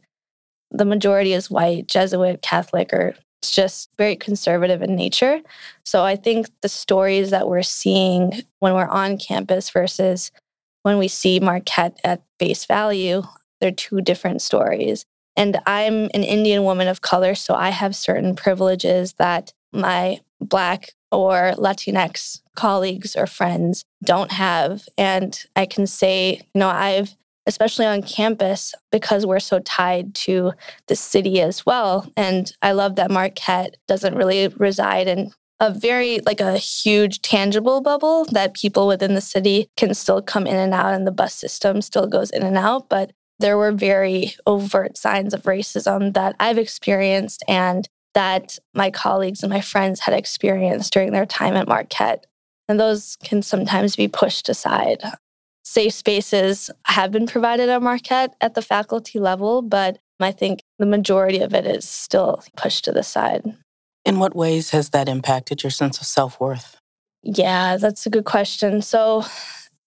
the 0.71 0.85
majority 0.85 1.33
is 1.33 1.51
white, 1.51 1.87
Jesuit, 1.87 2.41
Catholic, 2.41 2.91
or 2.93 3.15
it's 3.41 3.51
just 3.51 3.89
very 3.97 4.15
conservative 4.15 4.81
in 4.81 4.95
nature. 4.95 5.41
So 5.83 6.03
I 6.03 6.15
think 6.15 6.47
the 6.61 6.69
stories 6.69 7.29
that 7.29 7.47
we're 7.47 7.61
seeing 7.61 8.41
when 8.59 8.73
we're 8.73 8.87
on 8.87 9.17
campus 9.17 9.69
versus 9.69 10.31
when 10.81 10.97
we 10.97 11.07
see 11.07 11.39
Marquette 11.39 11.99
at 12.03 12.23
face 12.39 12.65
value, 12.65 13.23
they're 13.59 13.71
two 13.71 14.01
different 14.01 14.41
stories. 14.41 15.05
And 15.35 15.59
I'm 15.65 16.05
an 16.13 16.23
Indian 16.23 16.63
woman 16.63 16.87
of 16.87 17.01
color, 17.01 17.35
so 17.35 17.53
I 17.55 17.69
have 17.69 17.95
certain 17.95 18.35
privileges 18.35 19.13
that 19.13 19.53
my 19.71 20.19
Black 20.39 20.93
or 21.11 21.53
Latinx 21.57 22.41
colleagues 22.55 23.15
or 23.15 23.27
friends 23.27 23.83
don't 24.03 24.31
have. 24.31 24.87
And 24.97 25.37
I 25.55 25.65
can 25.65 25.87
say, 25.87 26.41
you 26.53 26.59
know, 26.59 26.69
I've 26.69 27.15
especially 27.45 27.85
on 27.85 28.01
campus, 28.01 28.73
because 28.91 29.25
we're 29.25 29.39
so 29.39 29.59
tied 29.59 30.15
to 30.15 30.53
the 30.87 30.95
city 30.95 31.41
as 31.41 31.65
well. 31.65 32.09
And 32.15 32.51
I 32.61 32.71
love 32.71 32.95
that 32.95 33.11
Marquette 33.11 33.75
doesn't 33.87 34.15
really 34.15 34.47
reside 34.47 35.07
in 35.07 35.31
a 35.59 35.71
very 35.71 36.19
like 36.25 36.41
a 36.41 36.57
huge 36.57 37.21
tangible 37.21 37.79
bubble 37.79 38.25
that 38.31 38.53
people 38.53 38.87
within 38.87 39.13
the 39.13 39.21
city 39.21 39.69
can 39.77 39.93
still 39.93 40.21
come 40.21 40.47
in 40.47 40.55
and 40.55 40.73
out 40.73 40.93
and 40.93 41.05
the 41.05 41.11
bus 41.11 41.33
system 41.33 41.81
still 41.81 42.07
goes 42.07 42.31
in 42.31 42.41
and 42.43 42.57
out 42.57 42.89
but 42.89 43.11
there 43.39 43.57
were 43.57 43.71
very 43.71 44.33
overt 44.45 44.97
signs 44.97 45.33
of 45.33 45.43
racism 45.43 46.13
that 46.15 46.35
I've 46.39 46.57
experienced 46.57 47.43
and 47.47 47.87
that 48.13 48.57
my 48.73 48.91
colleagues 48.91 49.43
and 49.43 49.51
my 49.51 49.61
friends 49.61 50.01
had 50.01 50.13
experienced 50.13 50.91
during 50.91 51.11
their 51.11 51.25
time 51.25 51.55
at 51.55 51.67
Marquette 51.67 52.25
and 52.67 52.79
those 52.79 53.17
can 53.23 53.41
sometimes 53.41 53.95
be 53.95 54.07
pushed 54.07 54.49
aside 54.49 55.03
safe 55.63 55.93
spaces 55.93 56.69
have 56.85 57.11
been 57.11 57.25
provided 57.25 57.69
at 57.69 57.81
Marquette 57.81 58.35
at 58.41 58.53
the 58.53 58.61
faculty 58.61 59.19
level, 59.19 59.61
but 59.61 59.97
I 60.19 60.31
think 60.31 60.61
the 60.77 60.85
majority 60.85 61.39
of 61.39 61.53
it 61.53 61.65
is 61.65 61.87
still 61.87 62.43
pushed 62.55 62.85
to 62.85 62.91
the 62.91 63.03
side. 63.03 63.55
In 64.05 64.19
what 64.19 64.35
ways 64.35 64.69
has 64.71 64.89
that 64.91 65.09
impacted 65.09 65.63
your 65.63 65.71
sense 65.71 65.99
of 65.99 66.05
self 66.05 66.39
worth? 66.39 66.77
Yeah, 67.23 67.77
that's 67.77 68.05
a 68.05 68.09
good 68.09 68.25
question. 68.25 68.81
So, 68.81 69.25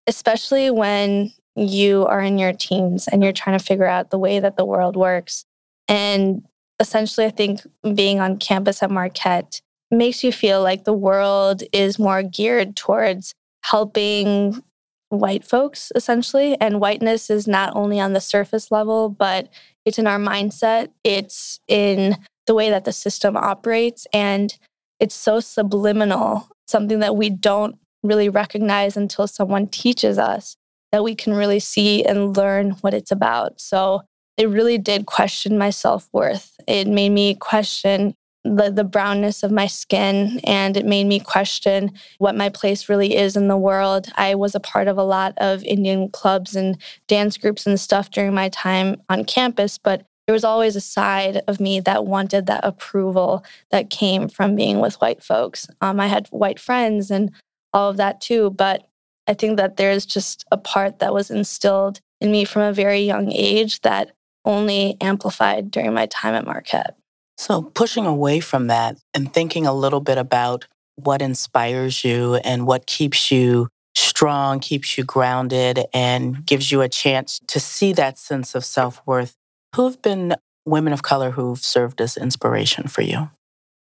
especially 0.07 0.71
when 0.71 1.33
you 1.55 2.07
are 2.07 2.21
in 2.21 2.39
your 2.39 2.53
teens 2.53 3.09
and 3.09 3.23
you're 3.23 3.33
trying 3.33 3.59
to 3.59 3.65
figure 3.65 3.87
out 3.87 4.11
the 4.11 4.19
way 4.19 4.41
that 4.41 4.57
the 4.57 4.65
world 4.65 4.97
works. 4.97 5.45
And 5.89 6.43
essentially, 6.81 7.27
I 7.27 7.31
think 7.31 7.61
being 7.95 8.21
on 8.21 8.39
campus 8.39 8.83
at 8.83 8.91
Marquette 8.91 9.61
makes 9.91 10.25
you 10.25 10.33
feel 10.33 10.63
like 10.63 10.85
the 10.85 10.93
world 10.93 11.63
is 11.73 11.99
more 11.99 12.23
geared 12.23 12.77
towards 12.77 13.33
helping 13.65 14.63
white 15.09 15.45
folks 15.45 15.93
essentially. 15.95 16.61
And 16.61 16.81
whiteness 16.81 17.31
is 17.31 17.47
not 17.47 17.75
only 17.77 18.01
on 18.01 18.13
the 18.13 18.21
surface 18.21 18.71
level 18.71 19.09
but 19.09 19.49
it's 19.85 19.99
in 19.99 20.07
our 20.07 20.19
mindset. 20.19 20.89
It's 21.05 21.61
in 21.69 22.17
the 22.47 22.55
way 22.55 22.71
that 22.71 22.85
the 22.85 22.93
system 22.93 23.37
operates. 23.37 24.07
And 24.13 24.57
it's 24.99 25.15
so 25.15 25.41
subliminal 25.41 26.49
something 26.67 26.99
that 26.99 27.17
we 27.17 27.31
don't 27.31 27.79
really 28.03 28.29
recognize 28.29 28.97
until 28.97 29.27
someone 29.27 29.69
teaches 29.69 30.19
us 30.19 30.57
that 30.93 31.05
we 31.05 31.15
can 31.15 31.35
really 31.35 31.61
see 31.61 32.05
and 32.05 32.37
learn 32.37 32.71
what 32.81 32.95
it's 32.95 33.11
about. 33.13 33.61
So 33.61 34.03
it 34.37 34.49
really 34.49 34.79
did 34.79 35.07
question 35.07 35.59
my 35.59 35.71
self-worth. 35.71 36.57
It 36.67 36.89
made 36.89 37.11
me 37.11 37.35
question 37.35 38.15
the, 38.55 38.71
the 38.71 38.85
brownness 38.85 39.43
of 39.43 39.51
my 39.51 39.67
skin 39.67 40.41
and 40.45 40.77
it 40.77 40.87
made 40.87 41.05
me 41.05 41.19
question 41.19 41.93
what 42.19 42.37
my 42.37 42.49
place 42.49 42.89
really 42.89 43.17
is 43.17 43.37
in 43.37 43.49
the 43.49 43.57
world. 43.57 44.07
I 44.17 44.35
was 44.35 44.55
a 44.55 44.61
part 44.61 44.89
of 44.89 44.99
a 44.99 45.03
lot 45.03 45.35
of 45.39 45.65
Indian 45.65 46.09
clubs 46.09 46.55
and 46.55 46.79
dance 47.09 47.37
groups 47.37 47.67
and 47.67 47.81
stuff 47.81 48.11
during 48.11 48.35
my 48.35 48.49
time 48.51 49.03
on 49.09 49.25
campus, 49.25 49.79
but 49.79 50.07
there 50.27 50.33
was 50.33 50.45
always 50.45 50.77
a 50.77 50.81
side 50.81 51.43
of 51.47 51.61
me 51.61 51.81
that 51.81 52.05
wanted 52.05 52.47
that 52.47 52.65
approval 52.65 53.45
that 53.71 53.91
came 53.91 54.29
from 54.29 54.57
being 54.57 54.81
with 54.81 55.01
white 55.01 55.23
folks. 55.23 55.69
Um, 55.81 56.01
I 56.01 56.09
had 56.09 56.27
white 56.29 56.59
friends 56.59 57.11
and 57.11 57.31
all 57.73 57.91
of 57.91 57.97
that 57.97 58.21
too, 58.21 58.51
but 58.51 58.89
I 59.27 59.35
think 59.35 59.57
that 59.57 59.77
there's 59.77 60.07
just 60.07 60.45
a 60.51 60.57
part 60.57 60.99
that 60.99 61.15
was 61.15 61.31
instilled 61.31 62.01
in 62.21 62.31
me 62.31 62.45
from 62.45 62.63
a 62.63 62.73
very 62.73 63.01
young 63.01 63.31
age 63.33 63.81
that 63.83 64.13
only 64.45 64.97
amplified 65.01 65.71
during 65.71 65.93
my 65.93 66.07
time 66.07 66.35
at 66.35 66.47
Marquette. 66.47 66.97
So, 67.39 67.63
pushing 67.63 68.07
away 68.07 68.41
from 68.41 68.69
that 68.69 68.97
and 69.13 69.33
thinking 69.33 69.67
a 69.67 69.75
little 69.75 70.01
bit 70.01 70.19
about 70.19 70.67
what 70.97 71.21
inspires 71.21 72.05
you 72.05 72.37
and 72.37 72.67
what 72.67 72.87
keeps 72.87 73.31
you 73.31 73.69
strong, 73.95 74.61
keeps 74.61 74.97
you 74.97 75.05
grounded, 75.05 75.85
and 75.93 76.45
gives 76.45 76.73
you 76.73 76.81
a 76.81 76.89
chance 76.89 77.41
to 77.49 77.61
see 77.61 77.93
that 77.93 78.19
sense 78.19 78.55
of 78.55 78.65
self 78.65 79.03
worth. 79.07 79.35
Who 79.75 79.85
have 79.85 80.01
been 80.01 80.35
women 80.65 80.93
of 80.93 81.03
color 81.03 81.31
who've 81.31 81.59
served 81.59 82.01
as 82.01 82.17
inspiration 82.17 82.89
for 82.89 83.03
you? 83.03 83.31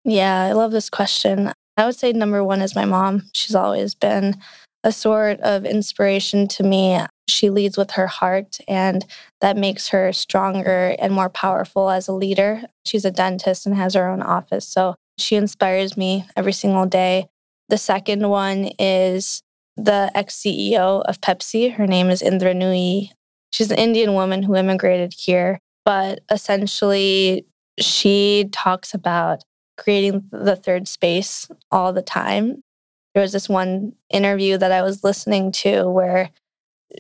Yeah, 0.03 0.43
I 0.43 0.53
love 0.53 0.71
this 0.71 0.89
question. 0.89 1.51
I 1.77 1.85
would 1.85 1.95
say 1.95 2.11
number 2.11 2.43
one 2.43 2.61
is 2.61 2.75
my 2.75 2.85
mom. 2.85 3.29
She's 3.33 3.55
always 3.55 3.95
been 3.95 4.37
a 4.83 4.91
sort 4.91 5.39
of 5.41 5.65
inspiration 5.65 6.47
to 6.49 6.63
me. 6.63 6.99
She 7.31 7.49
leads 7.49 7.77
with 7.77 7.91
her 7.91 8.07
heart, 8.07 8.57
and 8.67 9.05
that 9.39 9.57
makes 9.57 9.89
her 9.89 10.13
stronger 10.13 10.95
and 10.99 11.13
more 11.13 11.29
powerful 11.29 11.89
as 11.89 12.07
a 12.07 12.13
leader. 12.13 12.63
She's 12.85 13.05
a 13.05 13.11
dentist 13.11 13.65
and 13.65 13.75
has 13.75 13.93
her 13.93 14.07
own 14.09 14.21
office. 14.21 14.67
So 14.67 14.95
she 15.17 15.35
inspires 15.35 15.97
me 15.97 16.25
every 16.35 16.53
single 16.53 16.85
day. 16.85 17.27
The 17.69 17.77
second 17.77 18.27
one 18.27 18.71
is 18.79 19.41
the 19.77 20.11
ex 20.13 20.35
CEO 20.35 21.01
of 21.03 21.21
Pepsi. 21.21 21.73
Her 21.73 21.87
name 21.87 22.09
is 22.09 22.21
Indra 22.21 22.53
Nooyi. 22.53 23.09
She's 23.51 23.71
an 23.71 23.77
Indian 23.77 24.13
woman 24.13 24.43
who 24.43 24.55
immigrated 24.55 25.13
here, 25.17 25.59
but 25.85 26.21
essentially, 26.29 27.45
she 27.79 28.49
talks 28.51 28.93
about 28.93 29.43
creating 29.77 30.23
the 30.31 30.55
third 30.55 30.87
space 30.87 31.49
all 31.71 31.91
the 31.93 32.01
time. 32.01 32.61
There 33.13 33.21
was 33.21 33.33
this 33.33 33.49
one 33.49 33.93
interview 34.09 34.57
that 34.57 34.71
I 34.71 34.81
was 34.81 35.03
listening 35.03 35.51
to 35.53 35.89
where 35.89 36.29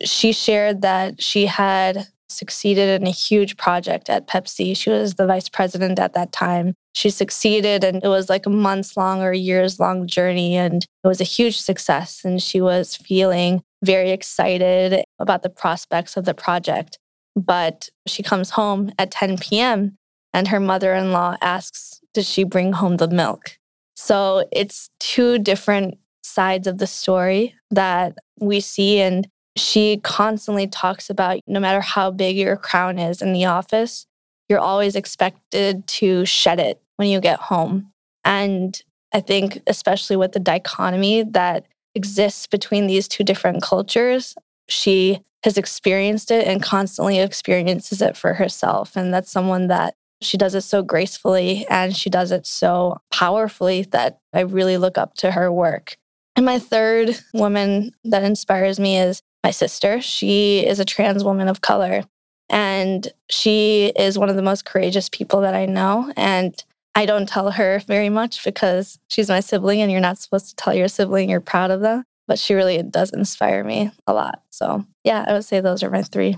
she 0.03 0.31
shared 0.31 0.81
that 0.81 1.21
she 1.21 1.45
had 1.45 2.07
succeeded 2.29 3.01
in 3.01 3.07
a 3.07 3.11
huge 3.11 3.57
project 3.57 4.09
at 4.09 4.27
Pepsi. 4.27 4.75
She 4.75 4.89
was 4.89 5.15
the 5.15 5.27
vice 5.27 5.49
president 5.49 5.99
at 5.99 6.13
that 6.13 6.31
time. 6.31 6.75
she 6.93 7.09
succeeded 7.09 7.83
and 7.83 8.03
it 8.03 8.07
was 8.07 8.29
like 8.29 8.45
a 8.45 8.49
months 8.49 8.97
long 8.97 9.21
or 9.21 9.33
years 9.33 9.79
long 9.79 10.07
journey 10.07 10.55
and 10.55 10.83
it 11.03 11.07
was 11.07 11.21
a 11.21 11.25
huge 11.25 11.57
success 11.59 12.21
and 12.25 12.41
she 12.41 12.59
was 12.61 12.95
feeling 12.95 13.61
very 13.83 14.11
excited 14.11 15.03
about 15.19 15.41
the 15.41 15.49
prospects 15.49 16.17
of 16.17 16.25
the 16.25 16.33
project 16.33 16.97
but 17.35 17.89
she 18.07 18.21
comes 18.21 18.51
home 18.51 18.91
at 18.99 19.11
10 19.11 19.37
p.m 19.37 19.97
and 20.33 20.49
her 20.49 20.59
mother-in-law 20.59 21.35
asks 21.41 22.01
does 22.13 22.27
she 22.27 22.43
bring 22.43 22.73
home 22.73 22.97
the 22.97 23.07
milk 23.07 23.57
so 23.95 24.45
it's 24.51 24.89
two 24.99 25.39
different 25.39 25.97
sides 26.23 26.67
of 26.67 26.77
the 26.77 26.87
story 26.87 27.55
that 27.69 28.17
we 28.39 28.59
see 28.59 28.99
and 28.99 29.27
she 29.61 29.97
constantly 29.97 30.67
talks 30.67 31.09
about 31.09 31.39
no 31.47 31.59
matter 31.59 31.81
how 31.81 32.11
big 32.11 32.35
your 32.35 32.57
crown 32.57 32.97
is 32.99 33.21
in 33.21 33.33
the 33.33 33.45
office 33.45 34.05
you're 34.51 34.59
always 34.59 34.97
expected 34.97 35.87
to 35.87 36.25
shed 36.25 36.59
it 36.59 36.81
when 36.97 37.07
you 37.07 37.21
get 37.21 37.39
home. 37.39 37.89
And 38.25 38.79
I 39.13 39.21
think, 39.21 39.61
especially 39.65 40.17
with 40.17 40.33
the 40.33 40.41
dichotomy 40.41 41.23
that 41.23 41.65
exists 41.95 42.47
between 42.47 42.85
these 42.85 43.07
two 43.07 43.23
different 43.23 43.63
cultures, 43.63 44.35
she 44.67 45.21
has 45.45 45.57
experienced 45.57 46.31
it 46.31 46.45
and 46.45 46.61
constantly 46.61 47.19
experiences 47.19 48.01
it 48.01 48.17
for 48.17 48.33
herself. 48.33 48.97
And 48.97 49.13
that's 49.13 49.31
someone 49.31 49.67
that 49.67 49.95
she 50.21 50.35
does 50.37 50.53
it 50.53 50.61
so 50.61 50.83
gracefully 50.83 51.65
and 51.69 51.95
she 51.95 52.09
does 52.09 52.31
it 52.33 52.45
so 52.45 52.97
powerfully 53.09 53.83
that 53.91 54.19
I 54.33 54.41
really 54.41 54.77
look 54.77 54.97
up 54.97 55.13
to 55.15 55.31
her 55.31 55.49
work. 55.49 55.95
And 56.35 56.45
my 56.45 56.59
third 56.59 57.17
woman 57.33 57.93
that 58.03 58.23
inspires 58.23 58.81
me 58.81 58.99
is 58.99 59.21
my 59.43 59.51
sister. 59.51 60.01
She 60.01 60.65
is 60.65 60.79
a 60.79 60.85
trans 60.85 61.23
woman 61.23 61.47
of 61.47 61.61
color. 61.61 62.03
And 62.49 63.07
she 63.29 63.93
is 63.95 64.19
one 64.19 64.29
of 64.29 64.35
the 64.35 64.41
most 64.41 64.65
courageous 64.65 65.07
people 65.09 65.41
that 65.41 65.55
I 65.55 65.65
know. 65.65 66.11
And 66.17 66.61
I 66.95 67.05
don't 67.05 67.27
tell 67.27 67.51
her 67.51 67.79
very 67.87 68.09
much 68.09 68.43
because 68.43 68.99
she's 69.07 69.29
my 69.29 69.39
sibling 69.39 69.81
and 69.81 69.89
you're 69.91 70.01
not 70.01 70.17
supposed 70.17 70.49
to 70.49 70.55
tell 70.55 70.73
your 70.73 70.89
sibling 70.89 71.29
you're 71.29 71.39
proud 71.39 71.71
of 71.71 71.79
them. 71.81 72.03
But 72.27 72.39
she 72.39 72.53
really 72.53 72.81
does 72.83 73.11
inspire 73.11 73.63
me 73.63 73.91
a 74.05 74.13
lot. 74.13 74.41
So, 74.51 74.85
yeah, 75.03 75.25
I 75.27 75.33
would 75.33 75.45
say 75.45 75.59
those 75.59 75.81
are 75.83 75.89
my 75.89 76.03
three. 76.03 76.37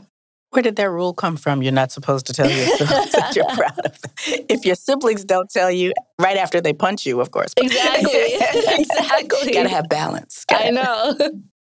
Where 0.51 0.61
did 0.61 0.75
that 0.75 0.89
rule 0.89 1.13
come 1.15 1.35
from? 1.35 1.63
You're 1.63 1.71
not 1.71 1.91
supposed 1.91 2.27
to 2.27 2.33
tell 2.33 2.49
your 2.49 2.67
siblings 2.67 3.11
that 3.11 3.35
you're 3.35 3.45
proud 3.55 3.79
of 3.85 3.99
them. 3.99 4.11
If 4.49 4.65
your 4.65 4.75
siblings 4.75 5.25
don't 5.25 5.49
tell 5.49 5.71
you 5.71 5.93
right 6.21 6.37
after 6.37 6.61
they 6.61 6.73
punch 6.73 7.07
you, 7.07 7.19
of 7.21 7.31
course. 7.31 7.53
Exactly. 7.57 8.11
exactly. 8.13 9.51
Gotta 9.51 9.69
have 9.69 9.89
balance. 9.89 10.45
Gotta 10.45 10.67
I 10.67 10.69
know. 10.69 11.17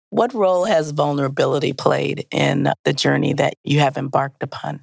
What 0.09 0.33
role 0.33 0.65
has 0.65 0.91
vulnerability 0.91 1.73
played 1.73 2.25
in 2.31 2.71
the 2.85 2.93
journey 2.93 3.33
that 3.33 3.55
you 3.63 3.79
have 3.79 3.97
embarked 3.97 4.41
upon? 4.43 4.81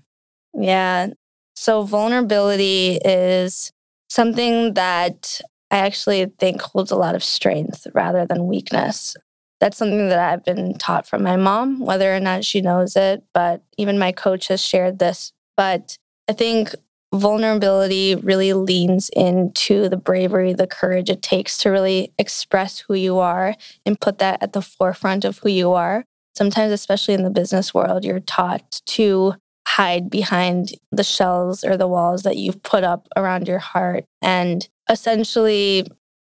Yeah. 0.52 1.08
So, 1.56 1.82
vulnerability 1.82 2.98
is 3.04 3.72
something 4.08 4.74
that 4.74 5.40
I 5.70 5.78
actually 5.78 6.26
think 6.38 6.60
holds 6.60 6.90
a 6.90 6.96
lot 6.96 7.14
of 7.14 7.24
strength 7.24 7.86
rather 7.94 8.26
than 8.26 8.46
weakness. 8.46 9.16
That's 9.60 9.76
something 9.76 10.08
that 10.08 10.18
I've 10.18 10.44
been 10.44 10.76
taught 10.78 11.06
from 11.06 11.22
my 11.22 11.36
mom, 11.36 11.80
whether 11.80 12.14
or 12.14 12.20
not 12.20 12.44
she 12.44 12.60
knows 12.60 12.96
it, 12.96 13.24
but 13.32 13.62
even 13.78 13.98
my 13.98 14.12
coach 14.12 14.48
has 14.48 14.60
shared 14.60 14.98
this. 14.98 15.32
But 15.56 15.96
I 16.28 16.32
think 16.32 16.74
vulnerability 17.14 18.14
really 18.14 18.52
leans 18.52 19.10
into 19.10 19.88
the 19.88 19.96
bravery, 19.96 20.52
the 20.52 20.66
courage 20.66 21.10
it 21.10 21.22
takes 21.22 21.56
to 21.58 21.70
really 21.70 22.12
express 22.18 22.80
who 22.80 22.94
you 22.94 23.18
are 23.18 23.54
and 23.86 24.00
put 24.00 24.18
that 24.18 24.42
at 24.42 24.52
the 24.52 24.62
forefront 24.62 25.24
of 25.24 25.38
who 25.38 25.48
you 25.48 25.72
are. 25.72 26.04
Sometimes, 26.36 26.72
especially 26.72 27.14
in 27.14 27.22
the 27.22 27.30
business 27.30 27.72
world, 27.72 28.04
you're 28.04 28.20
taught 28.20 28.80
to 28.86 29.34
hide 29.66 30.10
behind 30.10 30.72
the 30.92 31.04
shells 31.04 31.64
or 31.64 31.76
the 31.76 31.88
walls 31.88 32.22
that 32.22 32.36
you've 32.36 32.62
put 32.62 32.84
up 32.84 33.08
around 33.16 33.48
your 33.48 33.58
heart. 33.58 34.04
And 34.20 34.68
essentially, 34.90 35.86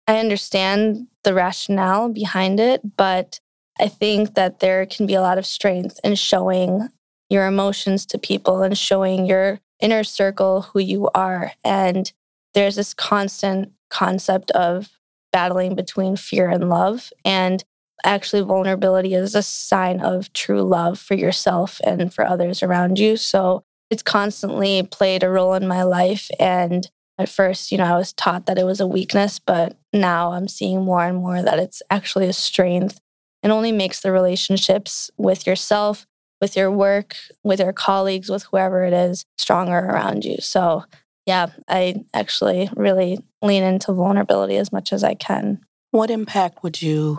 I 0.08 0.18
understand 0.18 1.06
the 1.22 1.34
rationale 1.34 2.08
behind 2.08 2.58
it, 2.58 2.80
but 2.96 3.40
I 3.78 3.88
think 3.88 4.34
that 4.34 4.60
there 4.60 4.84
can 4.86 5.06
be 5.06 5.14
a 5.14 5.20
lot 5.20 5.38
of 5.38 5.46
strength 5.46 6.00
in 6.02 6.14
showing 6.14 6.88
your 7.28 7.46
emotions 7.46 8.04
to 8.06 8.18
people 8.18 8.62
and 8.62 8.76
showing 8.76 9.24
your 9.26 9.60
inner 9.80 10.04
circle 10.04 10.62
who 10.62 10.80
you 10.80 11.08
are. 11.14 11.52
And 11.64 12.12
there's 12.54 12.76
this 12.76 12.94
constant 12.94 13.72
concept 13.90 14.50
of 14.52 14.90
battling 15.32 15.74
between 15.74 16.16
fear 16.16 16.48
and 16.48 16.68
love. 16.68 17.12
And 17.24 17.62
actually, 18.04 18.42
vulnerability 18.42 19.14
is 19.14 19.34
a 19.34 19.42
sign 19.42 20.00
of 20.00 20.32
true 20.32 20.62
love 20.62 20.98
for 20.98 21.14
yourself 21.14 21.80
and 21.84 22.12
for 22.12 22.26
others 22.26 22.62
around 22.62 22.98
you. 22.98 23.16
So 23.16 23.62
it's 23.90 24.02
constantly 24.02 24.82
played 24.82 25.22
a 25.22 25.28
role 25.30 25.54
in 25.54 25.66
my 25.66 25.82
life. 25.82 26.30
And 26.38 26.88
at 27.18 27.28
first, 27.28 27.70
you 27.70 27.78
know, 27.78 27.84
I 27.84 27.96
was 27.96 28.12
taught 28.12 28.46
that 28.46 28.58
it 28.58 28.64
was 28.64 28.80
a 28.80 28.86
weakness, 28.86 29.38
but 29.38 29.76
now 29.92 30.32
I'm 30.32 30.48
seeing 30.48 30.82
more 30.82 31.04
and 31.04 31.18
more 31.18 31.42
that 31.42 31.58
it's 31.58 31.82
actually 31.90 32.28
a 32.28 32.32
strength 32.32 33.00
and 33.42 33.52
only 33.52 33.72
makes 33.72 34.00
the 34.00 34.12
relationships 34.12 35.10
with 35.16 35.46
yourself 35.46 36.06
with 36.40 36.56
your 36.56 36.70
work, 36.70 37.16
with 37.44 37.60
your 37.60 37.72
colleagues, 37.72 38.30
with 38.30 38.44
whoever 38.44 38.84
it 38.84 38.92
is 38.92 39.24
stronger 39.38 39.78
around 39.78 40.24
you. 40.24 40.36
So, 40.40 40.84
yeah, 41.26 41.48
I 41.68 42.04
actually 42.14 42.70
really 42.74 43.18
lean 43.42 43.62
into 43.62 43.92
vulnerability 43.92 44.56
as 44.56 44.72
much 44.72 44.92
as 44.92 45.04
I 45.04 45.14
can. 45.14 45.60
What 45.90 46.10
impact 46.10 46.62
would 46.62 46.80
you 46.80 47.18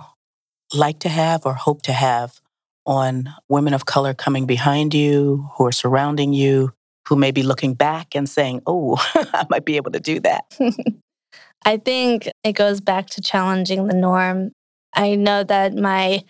like 0.74 1.00
to 1.00 1.10
have 1.10 1.46
or 1.46 1.54
hope 1.54 1.82
to 1.84 1.94
have 1.94 2.40
on 2.86 3.34
women 3.48 3.74
of 3.74 3.86
color 3.86 4.14
coming 4.14 4.46
behind 4.46 4.94
you, 4.94 5.50
who 5.56 5.66
are 5.66 5.72
surrounding 5.72 6.34
you, 6.34 6.74
who 7.08 7.16
may 7.16 7.32
be 7.32 7.44
looking 7.44 7.74
back 7.74 8.16
and 8.16 8.28
saying, 8.28 8.62
oh, 8.66 8.96
I 9.16 9.46
might 9.50 9.66
be 9.66 9.76
able 9.76 9.92
to 9.92 10.00
do 10.00 10.20
that? 10.22 10.46
I 11.66 11.78
think 11.78 12.28
it 12.44 12.54
goes 12.54 12.82
back 12.82 13.08
to 13.12 13.22
challenging 13.22 13.88
the 13.88 13.94
norm. 13.94 14.52
I 14.96 15.16
know 15.16 15.44
that 15.44 15.76
my 15.76 16.24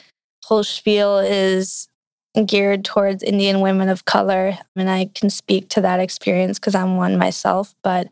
whole 0.44 0.64
spiel 0.64 1.20
is 1.20 1.88
geared 2.46 2.86
towards 2.86 3.24
Indian 3.24 3.62
women 3.62 3.90
of 3.90 4.06
color. 4.06 4.58
And 4.76 4.90
I 4.90 5.10
can 5.14 5.30
speak 5.30 5.70
to 5.70 5.82
that 5.82 6.00
experience 6.00 6.60
because 6.60 6.76
I'm 6.76 6.98
one 6.98 7.18
myself. 7.18 7.76
But 7.84 8.08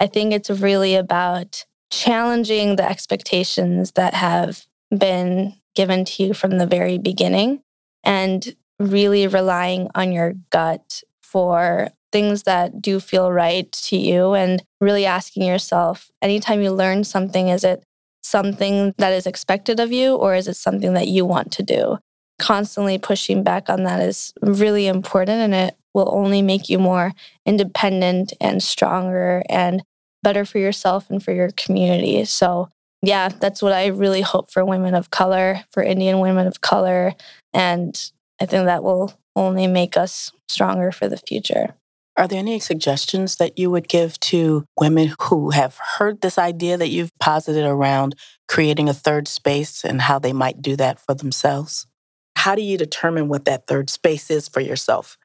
I 0.00 0.06
think 0.06 0.32
it's 0.32 0.50
really 0.50 0.94
about 0.94 1.64
challenging 1.90 2.76
the 2.76 2.88
expectations 2.88 3.92
that 3.92 4.14
have 4.14 4.66
been 4.96 5.54
given 5.74 6.04
to 6.04 6.22
you 6.22 6.34
from 6.34 6.58
the 6.58 6.66
very 6.66 6.98
beginning 6.98 7.62
and 8.02 8.54
really 8.78 9.26
relying 9.26 9.88
on 9.94 10.12
your 10.12 10.34
gut 10.50 11.02
for 11.22 11.88
things 12.12 12.44
that 12.44 12.80
do 12.80 13.00
feel 13.00 13.32
right 13.32 13.70
to 13.72 13.96
you 13.96 14.34
and 14.34 14.62
really 14.80 15.04
asking 15.04 15.44
yourself 15.44 16.10
anytime 16.22 16.60
you 16.60 16.70
learn 16.70 17.02
something, 17.02 17.48
is 17.48 17.64
it 17.64 17.82
something 18.22 18.94
that 18.98 19.12
is 19.12 19.26
expected 19.26 19.80
of 19.80 19.92
you 19.92 20.14
or 20.14 20.34
is 20.34 20.46
it 20.46 20.54
something 20.54 20.94
that 20.94 21.08
you 21.08 21.24
want 21.24 21.50
to 21.52 21.62
do? 21.62 21.98
Constantly 22.38 22.98
pushing 22.98 23.42
back 23.42 23.68
on 23.68 23.84
that 23.84 24.00
is 24.00 24.32
really 24.42 24.86
important 24.86 25.40
and 25.40 25.54
it 25.54 25.76
will 25.94 26.12
only 26.12 26.42
make 26.42 26.68
you 26.68 26.78
more 26.78 27.12
independent 27.46 28.32
and 28.40 28.62
stronger 28.62 29.42
and 29.48 29.82
better 30.22 30.44
for 30.44 30.58
yourself 30.58 31.08
and 31.10 31.22
for 31.22 31.32
your 31.32 31.50
community. 31.56 32.24
So, 32.24 32.68
yeah, 33.02 33.28
that's 33.28 33.62
what 33.62 33.72
I 33.72 33.86
really 33.86 34.22
hope 34.22 34.50
for 34.50 34.64
women 34.64 34.94
of 34.94 35.10
color, 35.10 35.64
for 35.70 35.82
Indian 35.82 36.20
women 36.20 36.46
of 36.46 36.60
color. 36.60 37.12
And 37.52 38.10
I 38.40 38.46
think 38.46 38.64
that 38.64 38.82
will 38.82 39.12
only 39.36 39.66
make 39.66 39.96
us 39.96 40.32
stronger 40.48 40.90
for 40.90 41.08
the 41.08 41.16
future. 41.16 41.74
Are 42.16 42.28
there 42.28 42.38
any 42.38 42.60
suggestions 42.60 43.36
that 43.36 43.58
you 43.58 43.70
would 43.70 43.88
give 43.88 44.18
to 44.20 44.64
women 44.78 45.14
who 45.20 45.50
have 45.50 45.78
heard 45.98 46.20
this 46.20 46.38
idea 46.38 46.76
that 46.76 46.88
you've 46.88 47.10
posited 47.18 47.64
around 47.64 48.14
creating 48.46 48.88
a 48.88 48.94
third 48.94 49.26
space 49.26 49.84
and 49.84 50.00
how 50.00 50.20
they 50.20 50.32
might 50.32 50.62
do 50.62 50.76
that 50.76 51.00
for 51.00 51.14
themselves? 51.14 51.86
How 52.44 52.54
do 52.54 52.60
you 52.60 52.76
determine 52.76 53.28
what 53.28 53.46
that 53.46 53.66
third 53.66 53.88
space 53.88 54.30
is 54.30 54.48
for 54.48 54.60
yourself? 54.60 55.16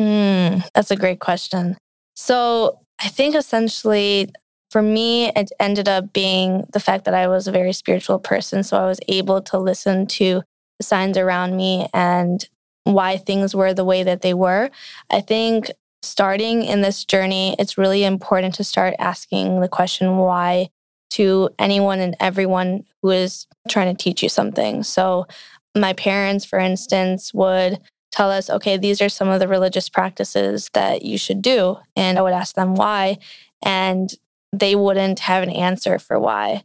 Mm, 0.00 0.66
that's 0.72 0.90
a 0.90 0.96
great 0.96 1.20
question. 1.20 1.76
So 2.16 2.80
I 2.98 3.08
think 3.08 3.34
essentially 3.34 4.32
for 4.70 4.80
me, 4.80 5.26
it 5.36 5.52
ended 5.60 5.90
up 5.90 6.14
being 6.14 6.64
the 6.72 6.80
fact 6.80 7.04
that 7.04 7.12
I 7.12 7.28
was 7.28 7.46
a 7.46 7.52
very 7.52 7.74
spiritual 7.74 8.18
person. 8.18 8.62
So 8.62 8.78
I 8.78 8.86
was 8.86 8.98
able 9.08 9.42
to 9.42 9.58
listen 9.58 10.06
to 10.06 10.40
the 10.78 10.84
signs 10.84 11.18
around 11.18 11.54
me 11.54 11.86
and 11.92 12.42
why 12.84 13.18
things 13.18 13.54
were 13.54 13.74
the 13.74 13.84
way 13.84 14.02
that 14.02 14.22
they 14.22 14.32
were. 14.32 14.70
I 15.10 15.20
think 15.20 15.70
starting 16.02 16.62
in 16.64 16.80
this 16.80 17.04
journey, 17.04 17.56
it's 17.58 17.76
really 17.76 18.04
important 18.04 18.54
to 18.54 18.64
start 18.64 18.94
asking 18.98 19.60
the 19.60 19.68
question 19.68 20.16
why 20.16 20.70
to 21.10 21.50
anyone 21.58 22.00
and 22.00 22.16
everyone 22.20 22.84
who 23.02 23.10
is 23.10 23.46
trying 23.68 23.94
to 23.94 24.02
teach 24.02 24.22
you 24.22 24.28
something. 24.28 24.82
So 24.82 25.26
my 25.74 25.92
parents, 25.92 26.44
for 26.44 26.58
instance, 26.58 27.32
would 27.34 27.80
tell 28.12 28.30
us, 28.30 28.48
okay, 28.48 28.76
these 28.76 29.02
are 29.02 29.08
some 29.08 29.28
of 29.28 29.40
the 29.40 29.48
religious 29.48 29.88
practices 29.88 30.70
that 30.72 31.02
you 31.02 31.18
should 31.18 31.42
do. 31.42 31.76
And 31.96 32.18
I 32.18 32.22
would 32.22 32.32
ask 32.32 32.54
them 32.54 32.74
why. 32.74 33.18
And 33.64 34.12
they 34.52 34.76
wouldn't 34.76 35.18
have 35.20 35.42
an 35.42 35.50
answer 35.50 35.98
for 35.98 36.18
why. 36.20 36.62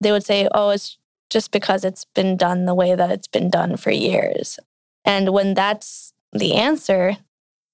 They 0.00 0.12
would 0.12 0.24
say, 0.24 0.48
oh, 0.54 0.70
it's 0.70 0.98
just 1.28 1.50
because 1.50 1.84
it's 1.84 2.04
been 2.14 2.36
done 2.36 2.66
the 2.66 2.74
way 2.74 2.94
that 2.94 3.10
it's 3.10 3.26
been 3.26 3.50
done 3.50 3.76
for 3.76 3.90
years. 3.90 4.58
And 5.04 5.30
when 5.30 5.54
that's 5.54 6.12
the 6.32 6.54
answer, 6.54 7.16